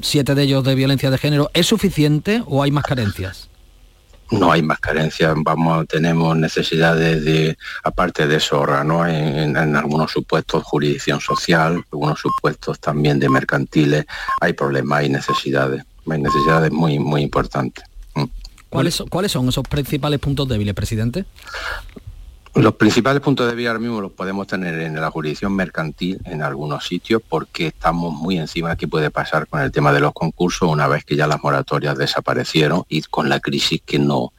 [0.00, 1.50] siete de ellos de violencia de género.
[1.54, 3.48] ¿Es suficiente o hay más carencias?
[4.30, 5.34] no hay más carencias,
[5.88, 12.78] tenemos necesidades de, aparte de esos órganos, en, en, algunos supuestos jurisdicción social, algunos supuestos
[12.78, 14.06] también de mercantiles,
[14.40, 17.89] hay problemas, hay necesidades, hay necesidades muy, muy importantes.
[18.70, 21.24] ¿Cuáles, ¿Cuáles son esos principales puntos débiles, presidente?
[22.54, 26.42] Los principales puntos de vista ahora mismo los podemos tener en la jurisdicción mercantil en
[26.42, 30.12] algunos sitios porque estamos muy encima de qué puede pasar con el tema de los
[30.12, 34.32] concursos una vez que ya las moratorias desaparecieron y con la crisis que no,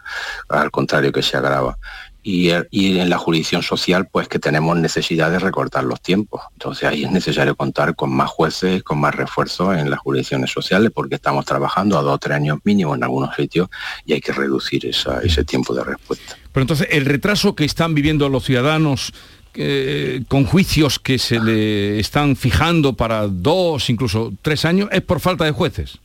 [0.49, 1.77] al contrario que se agrava
[2.23, 6.41] y, en la jurisdicción social pues que tenemos necesidad de recortar los tiempos.
[6.53, 10.91] Entonces ahí es necesario contar con más jueces, con más refuerzos en las jurisdicciones sociales
[10.93, 13.69] porque estamos trabajando a dos o tres años mínimo en algunos sitios
[14.05, 16.37] y hay que reducir ese tiempo de respuesta.
[16.51, 19.13] Pero entonces el retraso que están viviendo los ciudadanos
[19.53, 25.19] eh, con juicios que se le están fijando para dos, incluso tres años, es por
[25.19, 25.99] falta de jueces.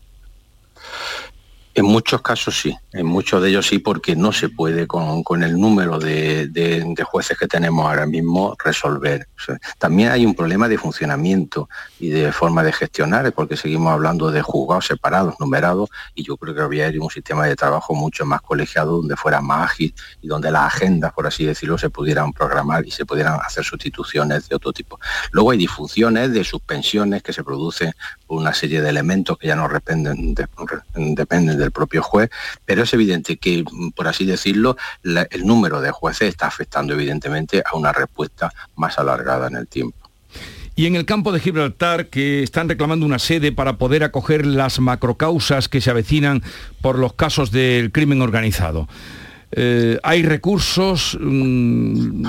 [1.77, 5.61] En muchos casos sí, en muchos de ellos sí, porque no se puede con, el
[5.61, 6.51] número de,
[7.05, 9.29] jueces que tenemos ahora mismo resolver.
[9.79, 11.69] también hay un problema de funcionamiento
[12.01, 16.55] y de forma de gestionar, porque seguimos hablando de juzgados separados, numerados, y yo creo
[16.55, 20.51] que habría un sistema de trabajo mucho más colegiado, donde fuera más ágil y donde
[20.51, 24.73] las agendas, por así decirlo, se pudieran programar y se pudieran hacer sustituciones de otro
[24.73, 24.99] tipo.
[25.31, 27.93] Luego hay disfunciones de suspensiones que se producen
[28.27, 32.31] por una serie de elementos que ya no dependen de el propio juez,
[32.65, 37.77] pero es evidente que, por así decirlo, el número de jueces está afectando evidentemente a
[37.77, 40.07] una respuesta más alargada en el tiempo.
[40.79, 44.79] Y en el campo de Gibraltar, que están reclamando una sede para poder acoger las
[44.79, 46.43] macrocausas que se avecinan
[46.83, 48.87] por los casos del crimen organizado.
[49.53, 51.17] Eh, ¿Hay recursos?
[51.21, 52.27] Mm,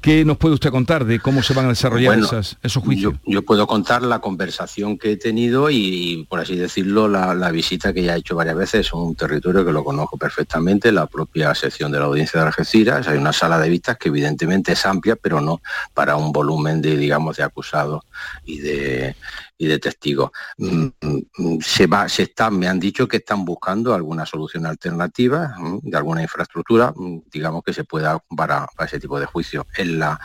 [0.00, 3.14] ¿Qué nos puede usted contar de cómo se van a desarrollar esos juicios?
[3.26, 8.02] Yo, puedo contar la conversación que he tenido y, por así decirlo, la, visita que
[8.02, 8.86] ya he hecho varias veces.
[8.86, 13.08] Es un territorio que lo conozco perfectamente, la propia sección de la audiencia de Algeciras.
[13.08, 15.60] Hay una sala de vistas que evidentemente es amplia, pero no
[15.92, 18.04] para un volumen de, digamos, de acusados
[18.44, 19.16] y de,
[19.56, 20.30] y de testigos.
[20.58, 25.54] Mm, mm, se va, se están, me han dicho que están buscando alguna solución alternativa
[25.56, 26.92] mm, de alguna infraestructura,
[27.30, 29.66] digamos que se pueda para, para ese tipo de juicio.
[29.76, 30.18] Es, la,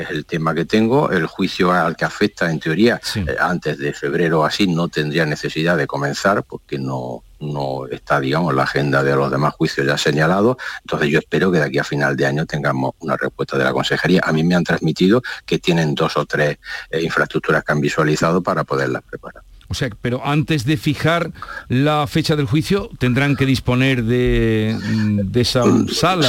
[0.00, 1.10] es el tema que tengo.
[1.10, 5.76] El juicio al que afecta, en teoría, eh, antes de febrero así, no tendría necesidad
[5.76, 10.56] de comenzar porque no, no está, digamos, la agenda de los demás juicios ya señalados.
[10.82, 13.72] Entonces yo espero que de aquí a final de año tengamos una respuesta de la
[13.72, 14.22] consejería.
[14.24, 16.58] A mí me han transmitido que tienen dos o tres
[16.90, 19.42] eh, infraestructuras que han visualizado para poderlas preparar.
[19.68, 21.32] O sea, pero antes de fijar
[21.68, 24.76] la fecha del juicio, tendrán que disponer de,
[25.24, 26.28] de esa mm, sala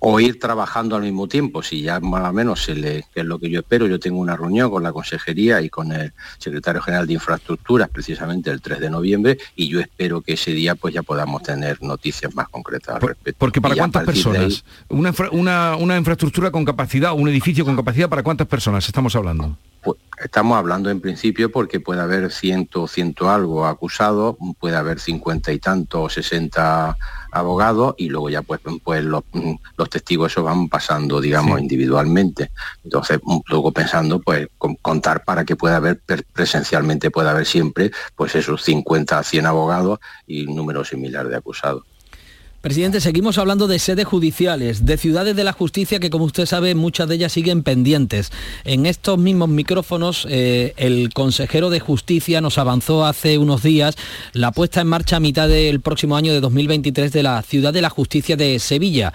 [0.00, 3.26] o ir trabajando al mismo tiempo, si ya más o menos se le, que es
[3.26, 6.80] lo que yo espero, yo tengo una reunión con la Consejería y con el Secretario
[6.80, 10.94] General de Infraestructuras precisamente el 3 de noviembre y yo espero que ese día pues
[10.94, 13.38] ya podamos tener noticias más concretas al respecto.
[13.38, 18.22] Porque para cuántas personas, una, una, una infraestructura con capacidad, un edificio con capacidad, ¿para
[18.22, 19.56] cuántas personas estamos hablando?
[19.82, 25.52] Pues estamos hablando en principio porque puede haber ciento, ciento algo acusados, puede haber cincuenta
[25.52, 26.96] y tanto o sesenta
[27.30, 29.24] abogados y luego ya pues, pues los,
[29.76, 32.50] los testigos eso van pasando, digamos, individualmente.
[32.84, 34.48] Entonces, luego pensando, pues,
[34.82, 36.00] contar para que pueda haber
[36.32, 41.36] presencialmente, pueda haber siempre, pues esos 50 a 100 abogados y un número similar de
[41.36, 41.84] acusados.
[42.60, 46.74] Presidente, seguimos hablando de sedes judiciales, de ciudades de la justicia que, como usted sabe,
[46.74, 48.32] muchas de ellas siguen pendientes.
[48.64, 53.94] En estos mismos micrófonos, eh, el consejero de justicia nos avanzó hace unos días
[54.32, 57.80] la puesta en marcha a mitad del próximo año de 2023 de la ciudad de
[57.80, 59.12] la justicia de Sevilla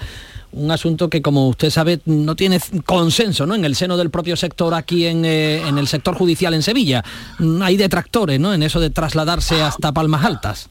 [0.53, 3.55] un asunto que, como usted sabe, no tiene consenso ¿no?
[3.55, 7.03] en el seno del propio sector aquí en, eh, en el sector judicial en Sevilla.
[7.61, 8.53] Hay detractores ¿no?
[8.53, 10.69] en eso de trasladarse hasta Palmas Altas.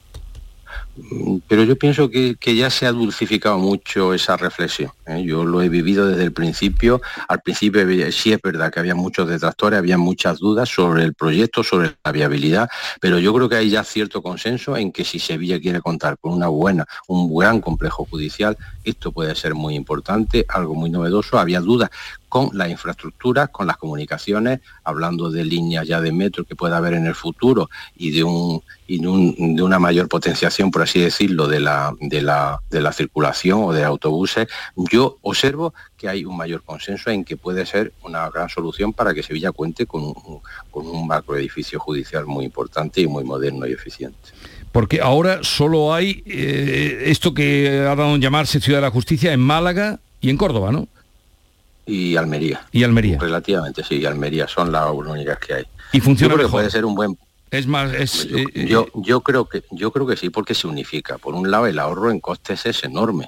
[1.48, 4.90] Pero yo pienso que, ya se ha dulcificado mucho esa reflexión.
[5.06, 5.22] ¿eh?
[5.24, 7.00] Yo lo he vivido desde el principio.
[7.28, 11.62] Al principio sí es verdad que había muchos detractores, había muchas dudas sobre el proyecto,
[11.62, 12.68] sobre la viabilidad,
[13.00, 16.32] pero yo creo que hay ya cierto consenso en que si Sevilla quiere contar con
[16.32, 21.38] una buena, un gran complejo judicial, esto puede ser muy importante, algo muy novedoso.
[21.38, 21.90] Había dudas
[22.32, 26.94] con las infraestructuras, con las comunicaciones, hablando de líneas ya de metro que pueda haber
[26.94, 31.92] en el futuro y de, un, de, una mayor potenciación, por así decirlo, de la,
[32.00, 37.10] de, la, de la circulación o de autobuses, yo observo que hay un mayor consenso
[37.10, 41.06] en que puede ser una gran solución para que Sevilla cuente con un, con un
[41.06, 44.30] macroedificio judicial muy importante y muy moderno y eficiente.
[44.72, 49.34] Porque ahora solo hay eh, esto que ha dado en llamarse Ciudad de la Justicia
[49.34, 50.88] en Málaga y en Córdoba, ¿no?
[51.86, 52.66] Y Almería.
[52.72, 53.18] Y Almería.
[53.18, 55.64] Relativamente, sí, Almería son las únicas que hay.
[55.92, 56.60] Y funciona Yo creo que mejor.
[56.60, 57.18] puede ser un buen
[57.50, 58.28] Es más, es...
[58.28, 61.18] yo, eh, yo, yo creo que yo creo que sí porque se unifica.
[61.18, 63.26] Por un lado el ahorro en costes es enorme.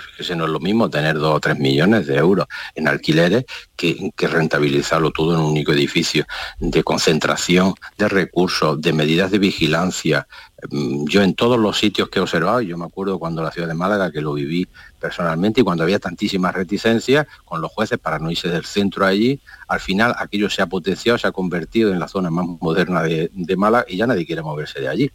[0.00, 3.44] Fíjese, no es lo mismo tener dos o tres millones de euros en alquileres
[3.76, 6.24] que, rentabilizarlo todo en un único edificio
[6.58, 10.26] de concentración de recursos, de medidas de vigilancia.
[10.70, 13.68] Mm, Yo en todos los sitios que he observado, yo me acuerdo cuando la ciudad
[13.68, 14.68] de Málaga, que lo viví
[15.00, 19.40] personalmente, y cuando había tantísimas reticencias con los jueces para no irse del centro allí,
[19.68, 23.30] al final aquello se ha potenciado, se ha convertido en la zona más moderna de,
[23.32, 25.10] de Málaga y ya nadie quiere moverse de allí.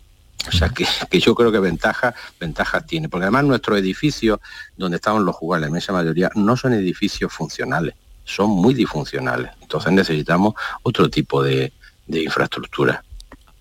[0.47, 4.39] O sea que, que yo creo que ventajas ventajas tiene, porque además nuestros edificios
[4.75, 9.51] donde estaban los jugadores, la inmensa mayoría, no son edificios funcionales, son muy disfuncionales.
[9.61, 11.73] Entonces necesitamos otro tipo de,
[12.05, 13.03] de infraestructura.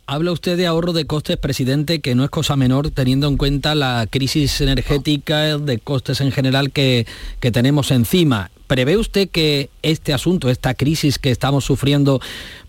[0.08, 3.74] Habla usted de ahorro de costes, presidente, que no es cosa menor teniendo en cuenta
[3.74, 7.08] la crisis energética de costes en general que,
[7.40, 8.52] que tenemos encima.
[8.68, 12.20] ¿Prevé usted que este asunto, esta crisis que estamos sufriendo,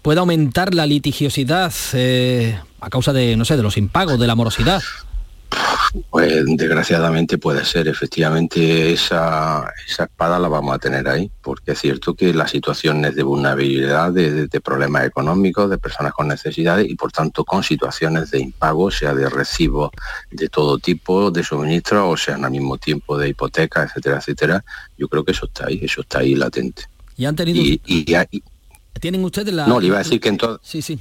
[0.02, 4.34] pueda aumentar la litigiosidad eh, a causa de, no sé, de los impagos, de la
[4.34, 4.82] morosidad?
[6.10, 11.80] Pues desgraciadamente puede ser, efectivamente esa, esa espada la vamos a tener ahí, porque es
[11.80, 16.90] cierto que las situaciones de vulnerabilidad, de, de- de problemas económicos, de personas con necesidades
[16.90, 19.92] y por tanto con situaciones de impago, sea de recibo
[20.32, 24.64] de todo tipo, de suministro, o sean al mismo tiempo de hipoteca, etcétera, etcétera,
[24.98, 26.84] yo creo que eso está ahí, eso está ahí latente.
[27.18, 27.62] Y han tenido...
[27.62, 28.44] Y, y- y-
[29.00, 29.68] ¿Tienen ustedes la...
[29.68, 30.60] no, le iba a decir que en todo...
[30.64, 31.00] Sí, sí.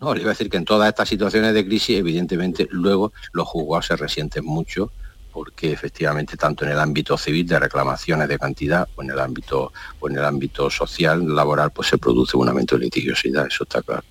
[0.00, 3.46] No, le iba a decir que en todas estas situaciones de crisis, evidentemente, luego los
[3.46, 4.90] juzgados se resienten mucho
[5.32, 9.72] porque efectivamente tanto en el ámbito civil de reclamaciones de cantidad o en el ámbito
[10.00, 13.80] o en el ámbito social laboral pues se produce un aumento de litigiosidad eso está
[13.82, 14.02] claro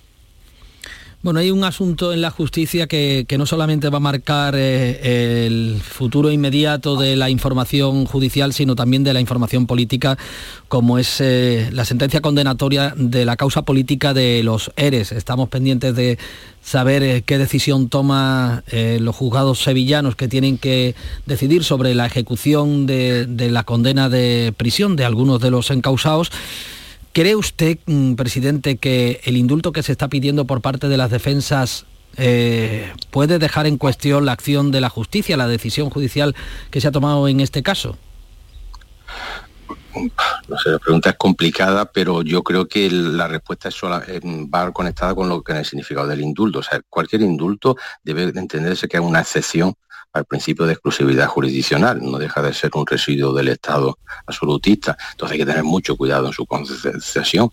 [1.22, 5.44] Bueno, hay un asunto en la justicia que, que no solamente va a marcar eh,
[5.46, 10.16] el futuro inmediato de la información judicial, sino también de la información política,
[10.68, 15.12] como es eh, la sentencia condenatoria de la causa política de los ERES.
[15.12, 16.18] Estamos pendientes de
[16.62, 20.94] saber eh, qué decisión toma los juzgados sevillanos que tienen que
[21.26, 26.30] decidir sobre la ejecución de, de la condena de prisión de algunos de los encausados.
[27.12, 31.10] ¿Cree usted, mm, presidente, que el indulto que se está pidiendo por parte de las
[31.10, 31.86] defensas
[32.16, 36.34] eh, puede dejar en cuestión la acción de la justicia, la decisión judicial
[36.70, 37.96] que se ha tomado en este caso?
[40.48, 43.76] no sé la pregunta es complicada pero yo creo que la respuesta es
[44.08, 47.76] eh, va conectada con lo que es el significado del indulto o sea cualquier indulto
[48.04, 49.74] debe de entenderse que es una excepción
[50.12, 55.32] al principio de exclusividad jurisdiccional, no deja de ser un residuo del Estado absolutista, entonces
[55.32, 57.50] hay que tener mucho cuidado en su concesión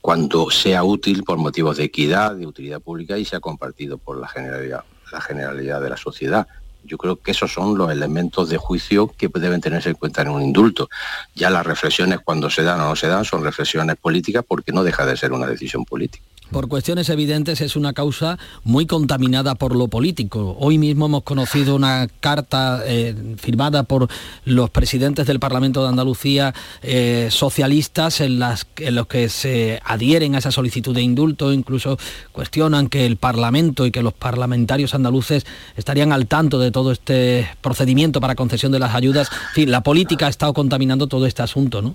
[0.00, 4.26] cuando sea útil por motivos de equidad, de utilidad pública y sea compartido por la
[4.26, 6.46] generalidad, la generalidad de la sociedad.
[6.84, 10.30] Yo creo que esos son los elementos de juicio que deben tenerse en cuenta en
[10.30, 10.88] un indulto.
[11.36, 14.82] Ya las reflexiones cuando se dan o no se dan son reflexiones políticas porque no
[14.82, 16.24] deja de ser una decisión política.
[16.52, 20.54] Por cuestiones evidentes es una causa muy contaminada por lo político.
[20.60, 24.08] Hoy mismo hemos conocido una carta eh, firmada por
[24.44, 28.38] los presidentes del Parlamento de Andalucía eh, socialistas en,
[28.76, 31.98] en los que se adhieren a esa solicitud de indulto, incluso
[32.32, 35.46] cuestionan que el Parlamento y que los parlamentarios andaluces
[35.78, 39.30] estarían al tanto de todo este procedimiento para concesión de las ayudas.
[39.32, 41.94] En fin, la política ha estado contaminando todo este asunto, ¿no?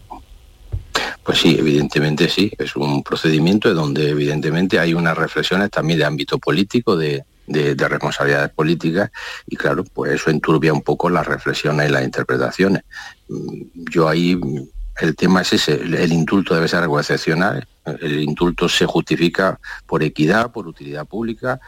[1.27, 6.37] Pues sí, evidentemente sí, es un procedimiento donde evidentemente hay unas reflexiones también de ámbito
[6.37, 9.11] político, de, de, de responsabilidades políticas
[9.45, 12.83] y claro, pues eso enturbia un poco las reflexiones y las interpretaciones.
[13.27, 13.61] Mm,
[13.91, 14.69] Yo ahí mm,
[15.01, 17.67] el tema es ese, el, indulto debe ser algo excepcional,
[17.99, 21.59] el indulto se justifica por equidad, por utilidad pública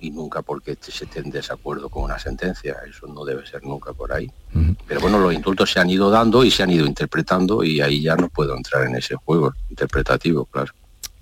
[0.00, 3.92] y nunca porque se esté en desacuerdo con una sentencia, eso no debe ser nunca
[3.92, 4.30] por ahí.
[4.86, 8.02] Pero bueno, los indultos se han ido dando y se han ido interpretando y ahí
[8.02, 10.72] ya no puedo entrar en ese juego interpretativo, claro.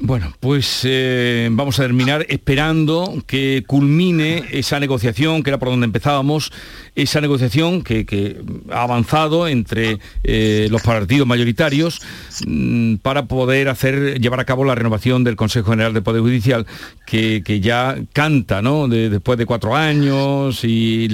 [0.01, 5.86] Bueno, pues eh, vamos a terminar esperando que culmine esa negociación, que era por donde
[5.86, 6.53] empezábamos,
[6.97, 8.42] esa negociación que,
[8.72, 12.03] ha avanzado entre eh, los partidos mayoritarios
[12.45, 16.66] mm, para poder hacer llevar a cabo la renovación del Consejo General del Poder Judicial,
[17.07, 18.88] que, ya canta, ¿no?
[18.88, 21.09] De- después de cuatro años y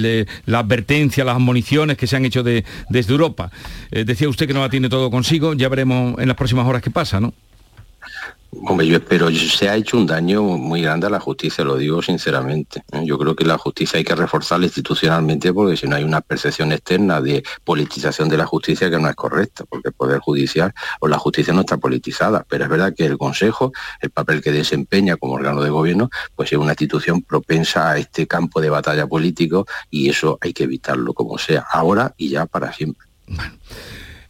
[0.45, 3.51] la advertencia, las admoniciones que se han hecho de- desde Europa.
[3.91, 6.81] Eh, decía usted que no la tiene todo consigo, ya veremos en las próximas horas
[6.81, 7.31] qué pasa, ¿no?
[8.53, 12.01] Hombre, yo espero, se ha hecho un daño muy grande a la justicia, lo digo
[12.01, 12.83] sinceramente.
[12.91, 13.01] ¿eh?
[13.05, 16.73] Yo creo que la justicia hay que reforzarla institucionalmente porque si no hay una percepción
[16.73, 21.07] externa de politización de la justicia que no es correcta, porque el Poder Judicial o
[21.07, 22.45] la justicia no está politizada.
[22.47, 23.71] Pero es verdad que el Consejo,
[24.01, 28.27] el papel que desempeña como órgano de gobierno, pues es una institución propensa a este
[28.27, 32.73] campo de batalla político y eso hay que evitarlo como sea, ahora y ya para
[32.73, 33.07] siempre.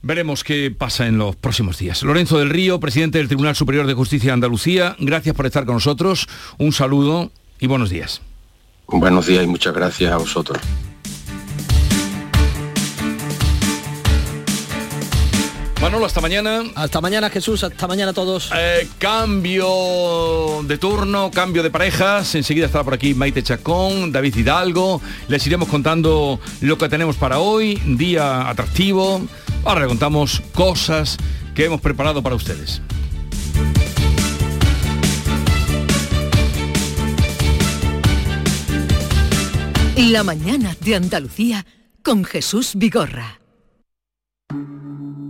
[0.04, 2.02] Veremos qué pasa en los próximos días.
[2.02, 5.76] Lorenzo del Río, presidente del Tribunal Superior de Justicia de Andalucía, gracias por estar con
[5.76, 6.28] nosotros.
[6.58, 8.22] Un saludo y buenos días.
[8.88, 10.60] Buenos días y muchas gracias a vosotros.
[15.82, 16.62] Manolo, hasta mañana.
[16.76, 18.52] Hasta mañana Jesús, hasta mañana a todos.
[18.56, 22.36] Eh, cambio de turno, cambio de parejas.
[22.36, 25.02] Enseguida estará por aquí Maite Chacón, David Hidalgo.
[25.28, 29.22] Les iremos contando lo que tenemos para hoy, día atractivo.
[29.66, 31.18] Ahora le contamos cosas
[31.56, 32.80] que hemos preparado para ustedes.
[39.98, 41.66] La mañana de Andalucía
[42.04, 43.40] con Jesús Vigorra.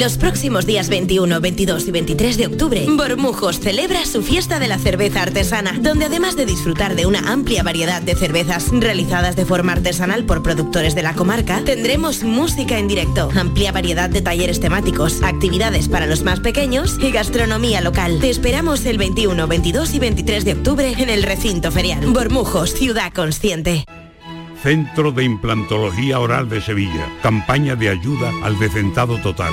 [0.00, 4.76] Los próximos días 21, 22 y 23 de octubre, Bormujos celebra su fiesta de la
[4.76, 9.70] cerveza artesana, donde además de disfrutar de una amplia variedad de cervezas realizadas de forma
[9.70, 15.22] artesanal por productores de la comarca, tendremos música en directo, amplia variedad de talleres temáticos,
[15.22, 18.18] actividades para los más pequeños y gastronomía local.
[18.20, 22.04] Te esperamos el 21, 22 y 23 de octubre en el recinto ferial.
[22.06, 23.84] Bormujos, ciudad consciente.
[24.60, 27.06] Centro de Implantología Oral de Sevilla.
[27.22, 29.52] Campaña de ayuda al decentado total.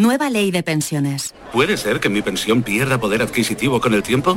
[0.00, 1.34] Nueva ley de pensiones.
[1.52, 4.34] ¿Puede ser que mi pensión pierda poder adquisitivo con el tiempo?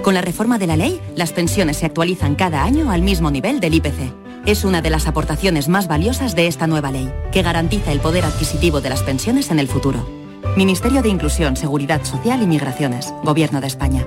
[0.00, 3.60] Con la reforma de la ley, las pensiones se actualizan cada año al mismo nivel
[3.60, 4.14] del IPC.
[4.46, 8.24] Es una de las aportaciones más valiosas de esta nueva ley, que garantiza el poder
[8.24, 10.08] adquisitivo de las pensiones en el futuro.
[10.56, 14.06] Ministerio de Inclusión, Seguridad Social y Migraciones, Gobierno de España.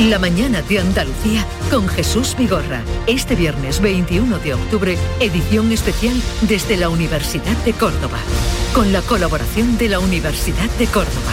[0.00, 2.82] La mañana de Andalucía con Jesús Vigorra.
[3.06, 8.18] Este viernes 21 de octubre, edición especial desde la Universidad de Córdoba.
[8.74, 11.32] Con la colaboración de la Universidad de Córdoba.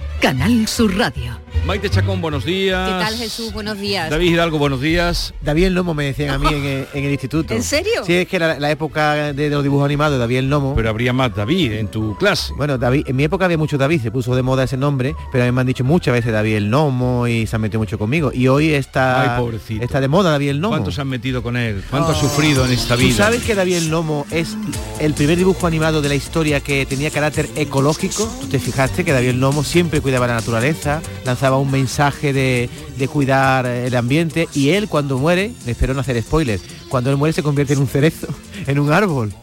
[0.21, 1.41] Canal Sur Radio.
[1.65, 2.89] Maite Chacón, buenos días.
[2.89, 3.53] ¿Qué tal Jesús?
[3.53, 4.09] Buenos días.
[4.09, 5.33] David Hidalgo, buenos días.
[5.41, 7.53] David el Nomo me decían a mí en el, en el instituto.
[7.53, 8.03] ¿En serio?
[8.03, 10.73] Sí, es que era la época de los dibujos animados, David el Nomo.
[10.75, 12.53] Pero habría más David en tu clase.
[12.57, 15.43] Bueno, David, en mi época había mucho David, se puso de moda ese nombre, pero
[15.43, 17.99] a mí me han dicho muchas veces David el Nomo y se han metido mucho
[17.99, 18.31] conmigo.
[18.33, 20.73] Y hoy está, Ay, está de moda David el Nomo.
[20.73, 21.83] ¿Cuántos se han metido con él?
[21.91, 23.09] ¿Cuánto ha sufrido en esta vida?
[23.09, 24.57] ¿Tú sabes que David el Nomo es
[24.99, 28.27] el primer dibujo animado de la historia que tenía carácter ecológico?
[28.41, 32.69] ¿Tú te fijaste que David el Nomo siempre cuidaba la naturaleza, lanzaba un mensaje de,
[32.97, 37.33] de cuidar el ambiente y él cuando muere, espero no hacer spoilers, cuando él muere
[37.33, 38.27] se convierte en un cerezo,
[38.67, 39.33] en un árbol.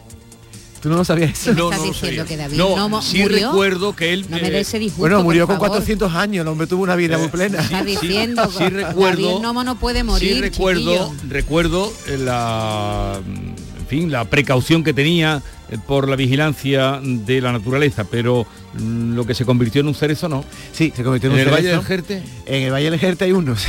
[0.81, 1.53] ¿Tú no lo sabías eso?
[1.53, 3.49] No, ¿Estás diciendo que David no, Nomo sí murió?
[3.49, 4.25] recuerdo que él...
[4.29, 5.67] No me des ese disgusto, Bueno, murió con favor.
[5.71, 7.59] 400 años, el hombre tuvo una vida muy plena.
[7.59, 10.35] Está diciendo sí recuerdo- David Nomo no puede morir.
[10.35, 11.11] Sí recuerdo, chiquillo.
[11.27, 15.41] recuerdo la, en fin, la precaución que tenía eh,
[15.87, 18.45] por la vigilancia de la naturaleza, pero
[18.79, 20.43] mm, lo que se convirtió en un cerezo no.
[20.71, 21.77] Sí, se convirtió en, ¿En un el Valle cerezo.
[21.81, 22.23] del Jerte?
[22.45, 23.65] En el Valle del Jerte hay unos.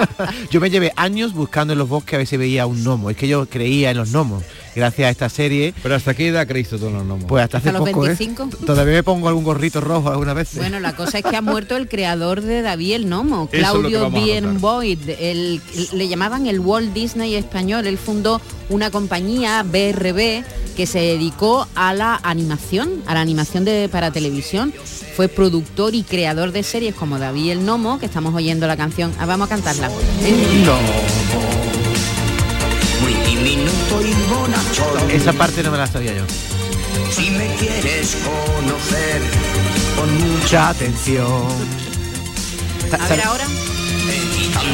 [0.50, 3.10] yo me llevé años buscando en los bosques a ver si veía un gnomo.
[3.10, 4.42] Es que yo creía en los gnomos.
[4.74, 5.74] Gracias a esta serie.
[5.82, 7.26] ¿Pero hasta qué edad creíste en los gnomos?
[7.28, 8.16] Pues hasta hace ¿Hasta los poco, ¿eh?
[8.16, 8.48] 25?
[8.64, 10.54] Todavía me pongo algún gorrito rojo alguna vez.
[10.56, 13.82] Bueno, la cosa es que ha muerto el creador de David el Nomo, Eso es
[13.82, 14.60] lo que Claudio Bien.
[14.60, 14.98] Boyd.
[15.18, 15.60] El-
[15.92, 17.86] le llamaban el Walt Disney español.
[17.86, 18.40] Él fundó
[18.70, 20.42] una compañía, BRB,
[20.72, 24.72] que se dedicó a la animación, a la animación de, para televisión.
[25.16, 29.12] Fue productor y creador de series como David el Nomo, que estamos oyendo la canción.
[29.18, 29.90] Ah, vamos a cantarla.
[30.20, 30.64] Y.
[35.12, 36.24] Esa parte no me la sabía yo.
[37.10, 39.22] Si me quieres conocer
[39.96, 41.46] con Mucha atención.
[42.98, 43.71] A ver ahora.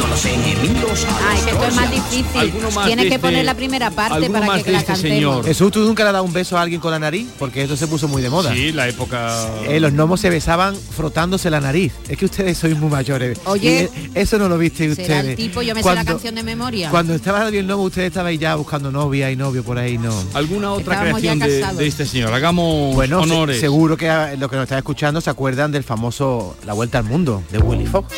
[0.09, 2.53] Los enemigos a Ah, los es que esto es más difícil.
[2.85, 5.47] Tienes que este- poner la primera parte para más que de la este cantemos.
[5.47, 7.29] Jesús, ¿tú nunca le has dado un beso a alguien con la nariz?
[7.39, 8.53] Porque esto se puso muy de moda.
[8.53, 9.35] Sí, la época...
[9.69, 11.93] Eh, los gnomos se besaban frotándose la nariz.
[12.09, 13.39] Es que ustedes sois muy mayores.
[13.45, 15.25] Oye, Y, eh, eso no lo viste Será ustedes.
[15.31, 16.91] el tipo, yo me sé la canción de memoria.
[16.91, 20.13] Cuando estaba David el Nomo, ustedes estaban ya buscando novia y novio por ahí, no.
[20.35, 22.33] ¿Alguna otra Estábamos creación de, de este señor?
[22.33, 23.61] Hagamos Bueno, se- honores.
[23.61, 24.07] seguro que
[24.39, 27.87] los que nos están escuchando se acuerdan del famoso La Vuelta al Mundo de Willy
[27.87, 28.13] Fox.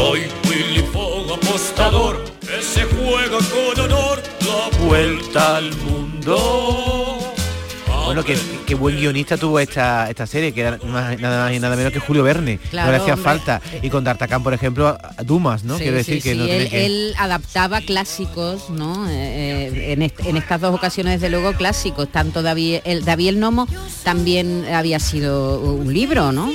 [0.00, 7.18] Soy Willy Fogg, apostador, que se juega con honor la vuelta al mundo.
[8.06, 8.34] Bueno, qué,
[8.66, 11.92] qué buen guionista tuvo esta, esta serie, que era más- nada más y nada menos
[11.92, 12.58] que Julio Verne.
[12.70, 13.24] Claro, no le hacía hombre.
[13.30, 13.60] falta.
[13.82, 15.76] Y con D'Artagnan, por ejemplo, a- Dumas, ¿no?
[15.76, 16.86] Sí, Quiero decir sí, que sí, no él, que...
[16.86, 19.06] él adaptaba clásicos, ¿no?
[19.06, 19.12] Eh,
[19.68, 22.08] eh, en, est- en estas dos ocasiones, desde luego, clásicos.
[22.10, 23.68] Tanto David el, David el Nomo
[24.02, 26.50] también había sido un libro, ¿no?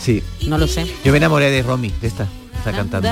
[0.00, 0.22] Sí.
[0.46, 0.86] No lo sé.
[1.04, 2.28] Yo me enamoré de Romy, de esta.
[2.64, 3.08] Está cantando.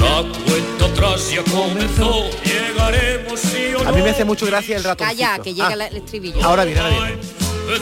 [0.00, 3.88] La cuenta atrás ya comenzó, llegaremos sí o no.
[3.90, 5.04] A mí me hace mucho gracia el rato.
[5.04, 6.42] Calla, que llega la- el estribillo.
[6.42, 7.18] Ahora viene, ahora viene.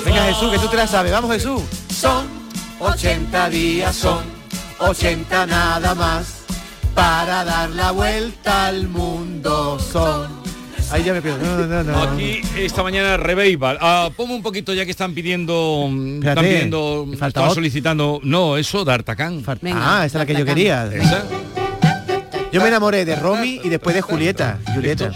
[0.04, 1.12] Venga Jesús, que tú te la sabes.
[1.12, 1.62] Vamos Jesús.
[1.98, 2.26] Son
[2.80, 4.22] 80 días, son
[4.80, 6.26] 80 nada más.
[6.94, 10.42] Para dar la vuelta al mundo son.
[10.90, 11.38] Ahí ya me pierdo.
[11.44, 12.02] No, no, no.
[12.02, 13.78] Aquí esta mañana Revival.
[13.80, 15.90] Ah, ponme un poquito ya que están pidiendo,
[16.22, 17.54] están pidiendo, otro.
[17.54, 19.42] solicitando, no, eso, D'Artagnan.
[19.74, 20.86] ah, esa es la que yo quería.
[20.86, 21.24] ¿Esa?
[22.50, 24.58] Yo me enamoré de Romy y después de Julieta.
[24.74, 25.12] Julieta.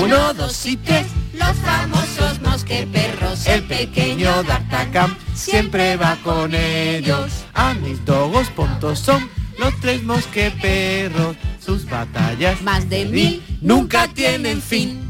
[0.00, 7.30] Uno, dos y tres, los famosos mosqueperros, El pequeño D'Artagnan siempre va con ellos.
[7.54, 11.36] A mis dogos puntos son los tres mosqueperros.
[11.64, 15.00] Sus batallas más de mil nunca tienen fin.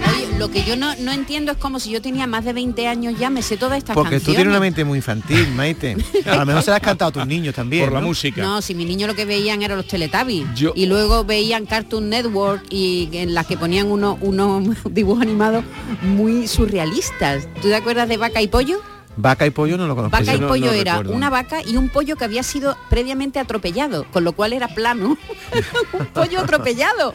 [0.00, 2.86] Oye, lo que yo no, no entiendo es como si yo tenía más de 20
[2.86, 5.96] años ya, me sé todas estas Porque tú tienes una mente muy infantil, Maite.
[6.26, 7.84] A lo mejor se la has cantado a tus niños también.
[7.84, 8.40] Por la música.
[8.42, 10.46] No, si mi niño lo que veían eran los Teletubbies.
[10.54, 15.64] Yo- Y luego veían Cartoon Network y en las que ponían unos unos dibujos animados
[16.02, 17.48] muy surrealistas.
[17.60, 18.80] ¿Tú te acuerdas de Vaca y Pollo?
[19.20, 20.16] Vaca y pollo no lo conozco.
[20.16, 21.12] Vaca y No- no pollo era recuerdo.
[21.12, 25.18] una vaca y un pollo que había sido previamente atropellado, con lo cual era plano.
[25.92, 27.14] un pollo atropellado.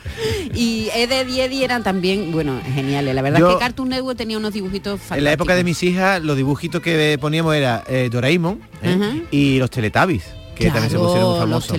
[0.54, 3.16] Y Ed y Eddie eran también, bueno, geniales.
[3.16, 5.18] La verdad Yo- es que Cartoon Network tenía unos dibujitos fantásticos.
[5.18, 9.24] En la época de mis hijas, los dibujitos que poníamos era eh, Doraemon ¿eh?
[9.32, 10.24] Y los Teletubbies.
[10.56, 11.78] Que también se pusieron muy famosos.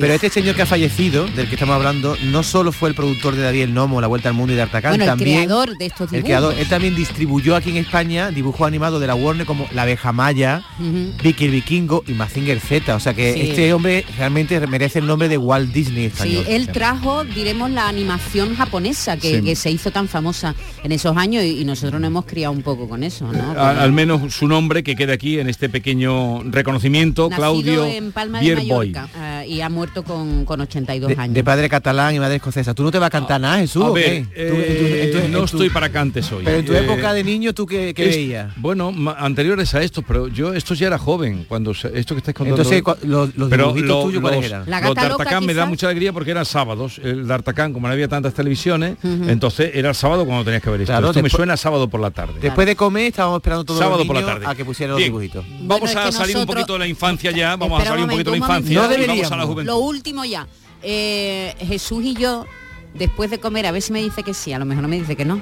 [0.00, 3.34] Pero este señor que ha fallecido, del que estamos hablando, no solo fue el productor
[3.36, 5.76] de David el Nomo, La Vuelta al Mundo y de Artacán, Bueno, el también creador
[5.78, 9.46] de estos el creador, él también distribuyó aquí en España dibujos animados de la Warner
[9.46, 11.12] como La abeja maya, Ujú.
[11.22, 12.94] Vicky el Vikingo y Mazinger Z.
[12.94, 13.40] O sea que Sí.
[13.50, 16.06] este hombre realmente merece el nombre de Walt Disney Sí,
[16.36, 16.44] español.
[16.48, 19.42] él trajo, diremos, la animación japonesa que, Sí.
[19.42, 22.62] que se hizo tan famosa en esos años y, y nosotros nos hemos criado un
[22.62, 23.52] poco con eso, ¿no?
[23.60, 28.12] A- al menos su nombre que quede aquí en este pequeño reconocimiento, Nacido Claudio en
[28.16, 28.54] Palma de.
[28.56, 31.34] Mallorca ah, y ha muerto con, con 82 De, años.
[31.34, 32.72] de padre catalán y madre escocesa.
[32.72, 33.84] ¿Tú no te vas a cantar nada, Jesús?
[33.84, 34.24] A o ver?
[34.24, 36.42] Tú- eh, en tu- en tu- no en tu- estoy para cantes hoy.
[36.44, 38.52] Pero en tu Eh, época de niño, ¿tú qué, qué es- veías?
[38.56, 42.34] Bueno, ma- anteriores a estos, pero yo estos ya era joven cuando esto que estáis
[42.34, 42.62] contando.
[42.62, 44.62] Entonces, los- los Pero dibujitos tuyos, ¿cuáles eran?
[44.66, 46.98] La los gata loca, D'Artagnan me da mucha alegría porque eran sábados.
[47.04, 50.80] El D'Artagnan, como no había tantas televisiones, entonces era el sábado cuando tenías que ver
[50.80, 50.92] esto.
[50.92, 52.34] Claro, esto me suena sábado por la tarde.
[52.40, 54.46] Después de comer, estábamos esperando todos Sábado los por la tarde.
[54.46, 55.12] a que pusieran Bien.
[55.12, 55.44] los dibujitos.
[55.60, 58.16] Vamos Bueno, a salir un poquito de la infancia ya, vamos a salir un un
[58.24, 59.04] poquito de la momento, un infancia momento.
[59.04, 59.66] y vamos a la juventud.
[59.72, 60.46] Lo último ya.
[60.82, 62.46] Eh, Jesús y yo,
[62.94, 64.98] después de comer, a ver si me dice que sí, a lo mejor no me
[64.98, 65.40] dice que no.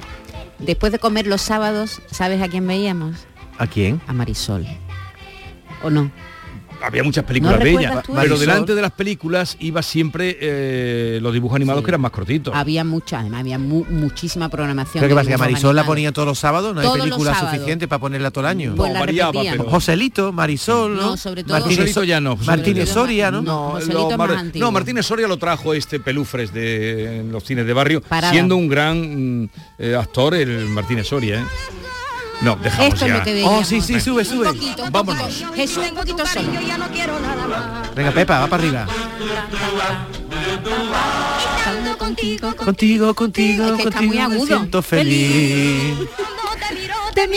[0.58, 3.26] Después de comer los sábados, ¿sabes a quién veíamos?
[3.58, 4.00] ¿A quién?
[4.06, 4.66] A Marisol.
[5.82, 6.10] ¿O no?
[6.86, 11.18] Había muchas películas ¿No de ella, tú pero delante de las películas iba siempre eh,
[11.22, 12.54] los dibujos animados que eran más cortitos.
[12.54, 15.00] Había mucha, además había mu- muchísima programación.
[15.02, 17.88] Pero que pasa que Marisol la ponían todos los sábados, no hay Todos película suficiente
[17.88, 18.74] para ponerla todo el año.
[18.76, 21.02] Pues la variaba, pero- Joselito, Marisol, ¿no?
[21.02, 22.36] No, sobre todo- Martínez, Joselito ya no.
[22.36, 23.42] Martínez Soria, ¿no?
[23.42, 27.72] No, lo- Mar- no, Martínez Soria lo trajo este Pelufres de en los cines de
[27.72, 28.32] barrio, Parada.
[28.32, 31.40] siendo un gran mm, eh, actor el Martínez Soria.
[31.40, 31.44] ¿eh?
[32.40, 33.18] No, dejamos Esto es ya.
[33.18, 33.60] lo que veíamos.
[33.60, 34.48] Oh, sí, sí, sube, sube.
[34.48, 35.22] Un poquito, un Vámonos.
[35.22, 35.52] poquito.
[35.54, 36.50] Jesús, un poquito solo.
[37.94, 38.86] Venga, Pepa, va para arriba.
[41.98, 45.98] Contigo, Contigo, contigo, Es que está contigo muy me siento feliz.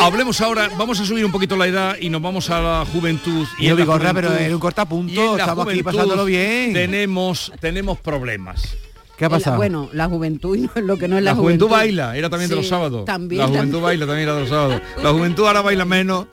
[0.02, 3.48] Hablemos ahora, vamos a subir un poquito la edad y nos vamos a la juventud.
[3.60, 6.74] Y en la bigorra, pero era un y en cortapunto, la estamos aquí pasándolo bien.
[6.74, 8.76] Tenemos, tenemos problemas.
[9.18, 9.58] ¿Qué ha pasado?
[9.58, 12.30] Bueno, la juventud y no es lo que no es la, La juventud baila, era
[12.30, 13.04] también de los sábados.
[13.06, 13.42] También.
[13.42, 13.84] la juventud también.
[13.84, 14.82] baila también era de los sábados.
[15.02, 16.28] La juventud ahora baila menos,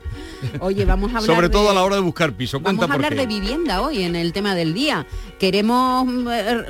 [0.60, 2.60] Oye, vamos a hablar sobre todo de- a la hora de buscar piso.
[2.60, 5.06] Vamos a hablar de vivienda hoy en el tema del día.
[5.38, 6.62] Queremos, eh,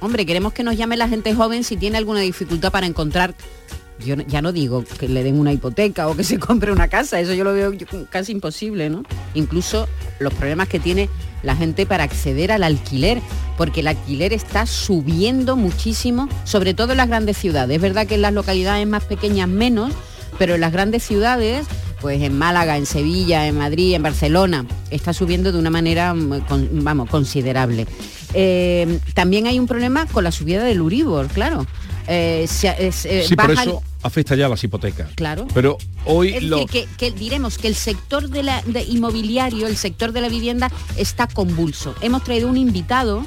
[0.00, 3.34] hombre, queremos que nos llame la gente joven si tiene alguna dificultad para encontrar.
[4.04, 7.18] Yo ya no digo que le den una hipoteca o que se compre una casa,
[7.18, 7.72] eso yo lo veo
[8.10, 9.02] casi imposible, ¿no?
[9.34, 9.88] Incluso
[10.20, 11.08] los problemas que tiene
[11.42, 13.20] la gente para acceder al alquiler,
[13.58, 17.76] porque el alquiler está subiendo muchísimo, sobre todo en las grandes ciudades.
[17.76, 19.92] Es verdad que en las localidades más pequeñas menos,
[20.38, 21.66] pero en las grandes ciudades,
[22.00, 26.40] pues en Málaga, en Sevilla, en Madrid, en Barcelona, está subiendo de una manera, mm,
[26.84, 27.86] vamos, considerable.
[28.34, 31.66] Eh, también hay un problema con la subida del Uribor, claro.
[32.06, 32.92] Eh, se- eh,
[33.26, 35.08] Sí, por baja eso afecta ya las hipotecas.
[35.16, 35.46] Claro.
[35.52, 36.58] Pero hoy es lo...
[36.58, 40.28] decir, que, que diremos que el sector de la, de inmobiliario, el sector de la
[40.28, 41.94] vivienda está convulso.
[42.00, 43.24] Hemos traído un invitado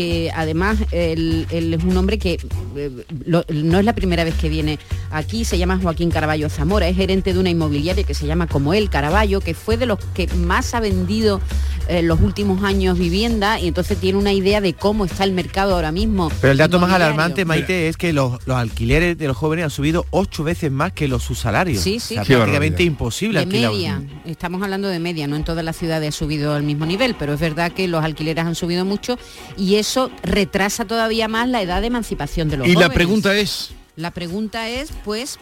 [0.00, 2.38] que además él, él es un hombre que
[2.76, 2.90] eh,
[3.26, 4.78] lo- no es la primera vez que viene
[5.10, 8.72] aquí, se llama Joaquín Caraballo Zamora, es gerente de una inmobiliaria que se llama como
[8.72, 11.42] él, Caraballo, que fue de los que más ha vendido
[11.88, 15.74] en los últimos años vivienda y entonces tiene una idea de cómo está el mercado
[15.74, 16.30] ahora mismo.
[16.40, 19.70] Pero el dato más alarmante, Maite, es que los, los alquileres de los jóvenes han
[19.70, 21.82] subido ocho veces más que los sus salarios.
[21.82, 22.14] Sí, sí.
[22.16, 22.86] O sea, prácticamente barbaridad.
[22.86, 23.72] imposible de alquilar.
[23.72, 27.14] media, estamos hablando de media, no en todas las ciudades ha subido al mismo nivel,
[27.18, 29.18] pero es verdad que los alquileres han subido mucho
[29.56, 32.94] y eso retrasa todavía más la edad de emancipación de los Y la jóvenes.
[32.94, 35.38] pregunta es, La pregunta es, pues,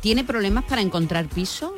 [0.00, 1.74] ¿tiene problemas para encontrar piso?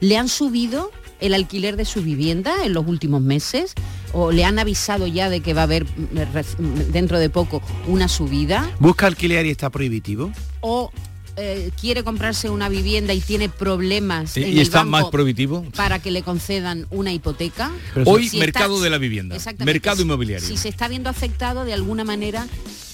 [0.00, 3.74] ¿Le han subido el alquiler de su vivienda en los últimos meses?
[4.12, 7.28] ¿O le han avisado ya de que va a haber mm, rec- mm, dentro de
[7.28, 8.70] poco una subida?
[8.78, 10.30] Busca alquiler y está prohibitivo.
[10.60, 10.92] ¿O
[11.38, 15.04] eh, quiere comprarse una vivienda y tiene problemas y, en y el está banco más
[15.06, 17.70] prohibitivo, para que le concedan una hipoteca?
[18.04, 20.46] hoy Si mercado está- de la vivienda, mercado inmobiliario.
[20.46, 22.46] Si se está viendo afectado de alguna manera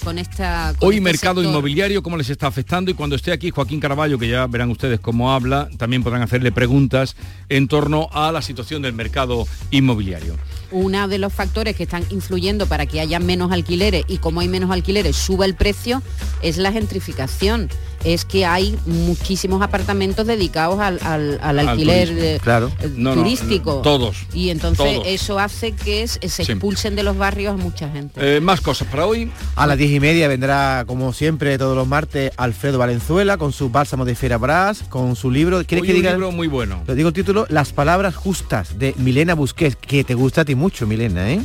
[0.04, 0.74] con esta...
[0.78, 1.50] con Hoy este mercado sector.
[1.50, 5.00] inmobiliario, cómo les está afectando y cuando esté aquí Joaquín Caraballo, que ya verán ustedes
[5.00, 7.16] cómo habla, también podrán hacerle preguntas
[7.48, 10.36] en torno a la situación del mercado inmobiliario.
[10.70, 14.48] Uno de los factores que están influyendo para que haya menos alquileres y como hay
[14.48, 16.02] menos alquileres suba el precio
[16.42, 17.68] es la gentrificación.
[18.04, 22.70] Es que hay muchísimos apartamentos dedicados al, al- al Al alquiler turismo, eh, claro.
[22.80, 23.76] eh, No, turístico.
[23.76, 25.06] no, todos, Y entonces todos.
[25.06, 26.52] eso hace que es- se Sí.
[26.52, 28.36] expulsen de los barrios a mucha gente.
[28.36, 29.30] Eh, más cosas para hoy.
[29.56, 33.70] A las diez y media vendrá, como siempre, todos los martes, Alfredo Valenzuela con su
[33.70, 35.64] bálsamo de Fiera Brás, con su libro.
[35.64, 36.10] ¿Quieres Hoy que un diga?
[36.12, 36.82] libro muy bueno.
[36.86, 40.54] Lo digo el título, Las palabras justas, de Milena Busquets, que te gusta a ti
[40.54, 41.40] mucho, Milena, ¿eh?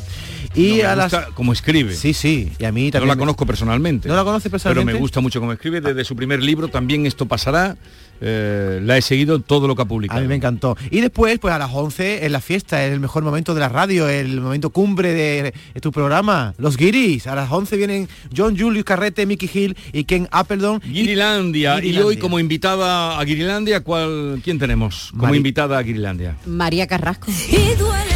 [0.56, 1.14] Y No, a las...
[1.36, 1.94] cómo escribe.
[1.94, 3.08] Sí, sí, y a mí No también.
[3.10, 4.08] la me- conozco personalmente.
[4.10, 4.94] ¿No la conoce Pero personalmente?
[4.94, 5.80] me gusta mucho cómo escribe.
[5.82, 7.78] Desde su primer libro también esto pasará.
[8.22, 10.20] Eh, la he seguido todo lo que ha publicado.
[10.20, 10.76] A mí me encantó.
[10.92, 13.70] Y después, pues a las 11 es la fiesta, es el mejor momento de la
[13.70, 17.28] radio, el momento cumbre de, de tu programa, Los Guiris.
[17.28, 20.82] A las 11 vienen John Julius Carrete, Mickey Hill y Ken Appleton.
[20.86, 21.78] Y- Guirilandia.
[21.78, 22.06] Y Guirilandia.
[22.08, 26.36] hoy como invitada a Guirilandia, ¿cuál, ¿quién tenemos como Mari- invitada a Guirilandia?
[26.46, 27.32] María Carrasco.
[27.32, 28.09] Y duele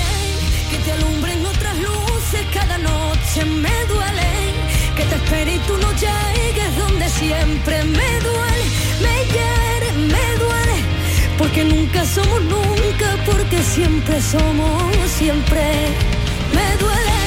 [7.24, 7.84] siempre.
[7.84, 8.66] Me duele,
[9.06, 10.78] me hiere, me duele.
[11.38, 14.82] Porque nunca somos nunca, porque siempre somos
[15.20, 15.64] siempre.
[16.58, 17.20] Me duele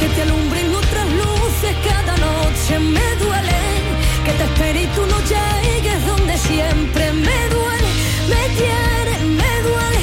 [0.00, 3.60] que te alumbren otras luces cada noche me duele
[4.24, 7.90] que te espere y tú no llegues donde siempre me duele,
[8.32, 10.02] me quiere, me duele,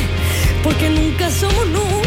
[0.63, 2.04] porque nunca somos nunca.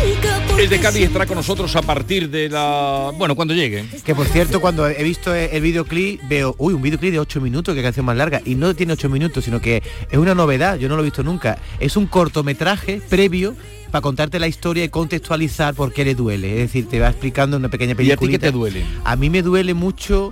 [0.58, 3.12] El de Cádiz estará con nosotros a partir de la...
[3.16, 3.84] Bueno, cuando llegue.
[4.04, 7.76] Que por cierto, cuando he visto el videoclip, veo, uy, un videoclip de 8 minutos,
[7.76, 8.42] que canción más larga.
[8.44, 11.22] Y no tiene 8 minutos, sino que es una novedad, yo no lo he visto
[11.22, 11.58] nunca.
[11.78, 13.54] Es un cortometraje previo
[13.92, 16.50] para contarte la historia y contextualizar por qué le duele.
[16.54, 18.30] Es decir, te va explicando una pequeña ¿Y a ti película.
[18.32, 18.84] qué te duele?
[19.04, 20.30] A mí me duele mucho,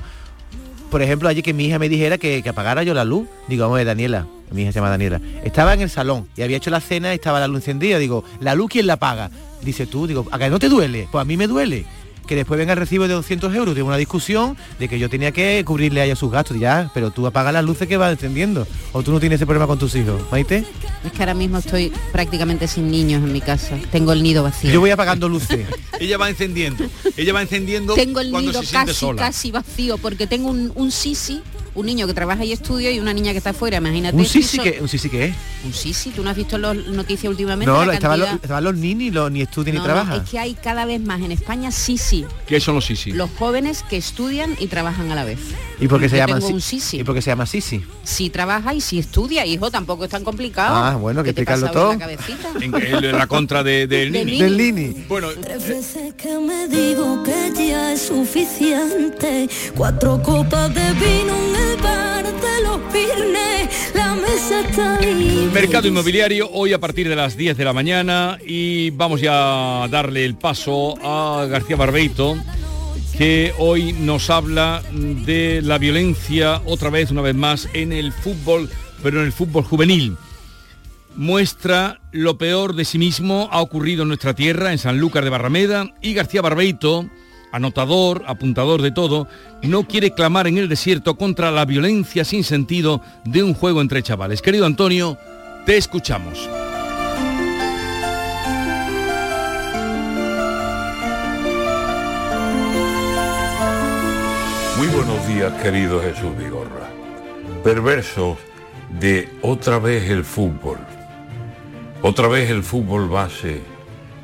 [0.90, 3.28] por ejemplo, ayer que mi hija me dijera que, que apagara yo la luz.
[3.46, 5.20] Digo, vamos a ver, Daniela, mi hija se llama Daniela.
[5.44, 7.98] Estaba en el salón y había hecho la cena y estaba la luz encendida.
[8.00, 9.30] Digo, ¿la luz quién la apaga?
[9.62, 11.08] Dice tú, digo, ¿a que no te duele?
[11.10, 11.84] Pues a mí me duele.
[12.26, 15.30] Que después venga el recibo de 200 euros de una discusión de que yo tenía
[15.30, 16.58] que cubrirle a ella sus gastos.
[16.58, 18.66] Ya, pero tú apagas las luces que va encendiendo.
[18.92, 20.64] O tú no tienes ese problema con tus hijos, Maite.
[21.04, 23.78] Es que ahora mismo estoy prácticamente sin niños en mi casa.
[23.92, 24.72] Tengo el nido vacío.
[24.72, 25.68] Yo voy apagando luces.
[26.00, 26.84] Ella va encendiendo.
[27.16, 29.22] Ella va encendiendo tengo el cuando nido se casi, sola.
[29.22, 31.42] casi vacío porque tengo un, un sisi,
[31.76, 33.76] un niño que trabaja y estudia y una niña que está afuera.
[33.78, 34.16] Imagínate.
[34.16, 35.34] Un si sisi que, un sisi que es.
[35.64, 37.70] Un sisi, ¿tú no has visto las noticias últimamente?
[37.72, 40.16] No, La estaban los, estaban los nini, los, ni estudia ni No, trabaja.
[40.16, 43.12] es que hay cada vez más en España sisi, ¿Qué son los sisi?
[43.12, 45.38] los jóvenes que estudian y trabajan a la vez.
[45.78, 47.00] ¿Y por qué se un sisi.
[47.00, 47.84] ¿Y por qué se llama sisi?
[48.02, 50.74] Si trabaja y si estudia, hijo, tampoco es tan complicado.
[50.76, 52.10] Ah, bueno, que ¿Qué te pasa explicarlo en todo.
[52.10, 52.88] la cabecita?
[52.98, 54.38] En, en la contra de, del Del Nini.
[54.38, 54.42] Nini.
[54.42, 55.04] Del Nini.
[55.08, 59.48] Bueno, Tres veces que me digo que ya es suficiente.
[59.76, 61.65] Cuatro copas de vino en
[65.52, 69.88] Mercado inmobiliario hoy a partir de las 10 de la mañana y vamos ya a
[69.88, 72.36] darle el paso a García Barbeito
[73.16, 78.68] que hoy nos habla de la violencia otra vez, una vez más, en el fútbol,
[79.02, 80.16] pero en el fútbol juvenil.
[81.14, 85.94] Muestra lo peor de sí mismo ha ocurrido en nuestra tierra, en Sanlúcar de Barrameda,
[86.02, 87.08] y García Barbeito,
[87.52, 89.28] anotador, apuntador de todo,
[89.62, 94.02] no quiere clamar en el desierto contra la violencia sin sentido de un juego entre
[94.02, 94.42] chavales.
[94.42, 95.18] Querido Antonio,
[95.64, 96.48] te escuchamos.
[104.78, 106.90] Muy buenos días, querido Jesús Vigorra.
[107.64, 108.36] Perversos
[109.00, 110.78] de otra vez el fútbol.
[112.02, 113.62] Otra vez el fútbol base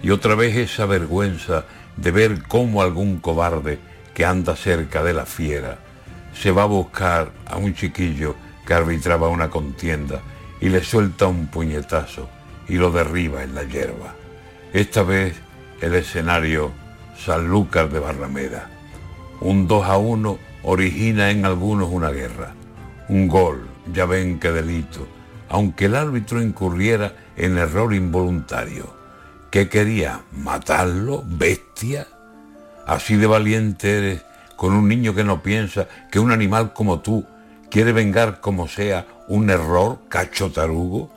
[0.03, 1.65] y otra vez esa vergüenza
[1.97, 3.79] de ver cómo algún cobarde
[4.15, 5.79] que anda cerca de la fiera
[6.35, 8.35] se va a buscar a un chiquillo
[8.67, 10.21] que arbitraba una contienda
[10.61, 12.29] y le suelta un puñetazo
[12.69, 14.15] y lo derriba en la hierba.
[14.73, 15.35] Esta vez
[15.81, 16.73] el escenario
[17.19, 18.71] Sanlúcar de Barrameda.
[19.41, 22.55] Un 2 a 1 origina en algunos una guerra.
[23.09, 25.07] Un gol, ya ven qué delito,
[25.49, 29.02] aunque el árbitro incurriera en error involuntario.
[29.53, 30.23] ¿Qué quería?
[30.33, 31.23] ¿Matarlo?
[31.27, 32.09] ¿Bestia?
[32.87, 34.23] Así de valiente eres
[34.57, 37.27] con un niño que no piensa que un animal como tú
[37.71, 41.13] quiere vengar como sea un error, cacho tarugo.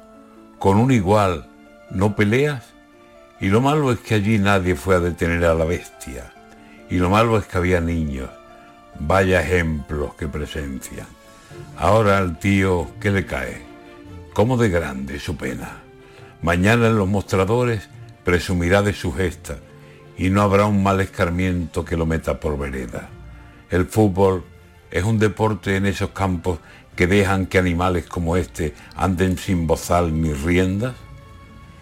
[0.59, 1.47] Con un igual,
[1.91, 2.65] ¿no peleas?
[3.39, 6.33] Y lo malo es que allí nadie fue a detener a la bestia.
[6.89, 8.29] Y lo malo es que había niños.
[8.99, 11.07] Vaya ejemplos que presencian.
[11.77, 13.61] Ahora al tío, ¿qué le cae?
[14.33, 15.77] ¿Cómo de grande su pena?
[16.41, 17.95] Mañana en los mostradores
[18.26, 19.59] presumirá de su gesta
[20.17, 23.07] y no habrá un mal escarmiento que lo meta por vereda.
[23.69, 24.43] El fútbol
[24.91, 26.59] es un deporte en esos campos
[26.95, 30.95] que dejan que animales como este anden sin bozal ni riendas.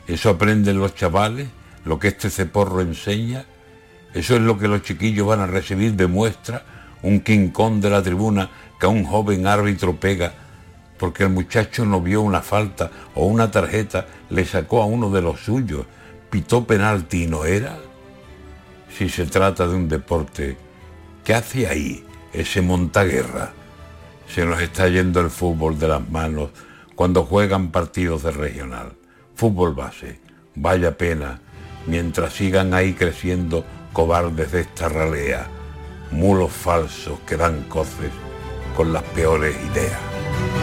[0.07, 1.47] Eso aprenden los chavales,
[1.85, 3.45] lo que este ceporro enseña.
[4.13, 6.65] Eso es lo que los chiquillos van a recibir de muestra,
[7.03, 10.33] un quincón de la tribuna que a un joven árbitro pega,
[10.97, 15.21] porque el muchacho no vio una falta o una tarjeta, le sacó a uno de
[15.21, 15.85] los suyos,
[16.33, 17.77] pitó penalti y no era.
[18.97, 20.57] Si se trata de un deporte,
[21.23, 22.03] ¿qué hace ahí
[22.33, 23.51] ese montaguerra?
[24.27, 26.49] Se nos está yendo el fútbol de las manos
[26.95, 28.93] cuando juegan partidos de regional.
[29.35, 30.21] Fútbol base,
[30.55, 31.39] vaya pena,
[31.85, 33.63] mientras sigan ahí creciendo
[33.93, 35.45] cobardes de esta ralea,
[36.09, 38.09] mulos falsos que dan coces
[38.75, 40.62] con las peores ideas.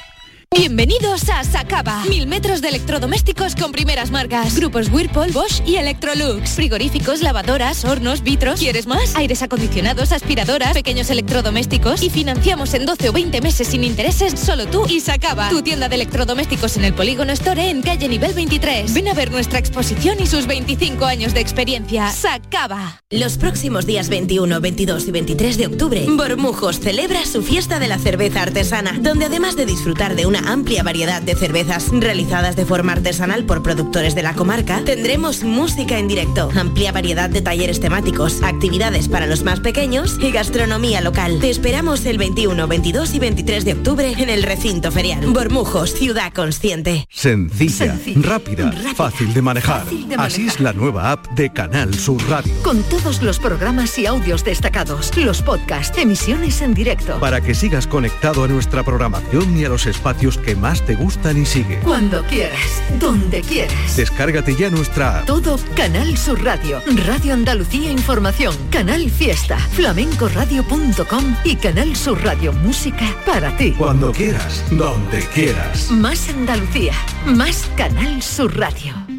[0.53, 2.03] Bienvenidos a Sacaba.
[2.09, 4.53] Mil metros de electrodomésticos con primeras marcas.
[4.53, 6.49] Grupos Whirlpool, Bosch y Electrolux.
[6.49, 8.59] Frigoríficos, lavadoras, hornos, vitros.
[8.59, 9.15] ¿Quieres más?
[9.15, 12.03] Aires acondicionados, aspiradoras, pequeños electrodomésticos.
[12.03, 15.47] Y financiamos en 12 o 20 meses sin intereses solo tú y Sacaba.
[15.47, 18.93] Tu tienda de electrodomésticos en el Polígono Store en calle nivel 23.
[18.93, 22.11] Ven a ver nuestra exposición y sus 25 años de experiencia.
[22.11, 23.01] Sacaba.
[23.09, 27.97] Los próximos días 21, 22 y 23 de octubre, Bormujos celebra su fiesta de la
[27.97, 32.93] cerveza artesana, donde además de disfrutar de una amplia variedad de cervezas realizadas de forma
[32.93, 38.41] artesanal por productores de la comarca, tendremos música en directo, amplia variedad de talleres temáticos,
[38.43, 41.39] actividades para los más pequeños y gastronomía local.
[41.39, 45.25] Te esperamos el 21, 22 y 23 de octubre en el recinto ferial.
[45.27, 47.07] Bormujos, ciudad consciente.
[47.09, 49.85] Sencilla, rápida, fácil de manejar.
[49.85, 52.53] de Así es la nueva app de Canal Sur Radio.
[52.63, 57.19] Con todos los programas y audios destacados, los podcasts, emisiones en directo.
[57.19, 61.37] Para que sigas conectado a nuestra programación y a los espacios que más te gustan
[61.37, 61.79] y sigue.
[61.79, 63.95] Cuando quieras, donde quieras.
[63.95, 65.25] Descárgate ya nuestra app.
[65.25, 73.05] Todo Canal Sur Radio, Radio Andalucía Información, Canal Fiesta, flamencoradio.com y Canal Sur Radio Música
[73.25, 73.71] para ti.
[73.71, 75.91] Cuando quieras, donde quieras.
[75.91, 76.93] Más Andalucía,
[77.25, 79.10] más Canal Sur Radio.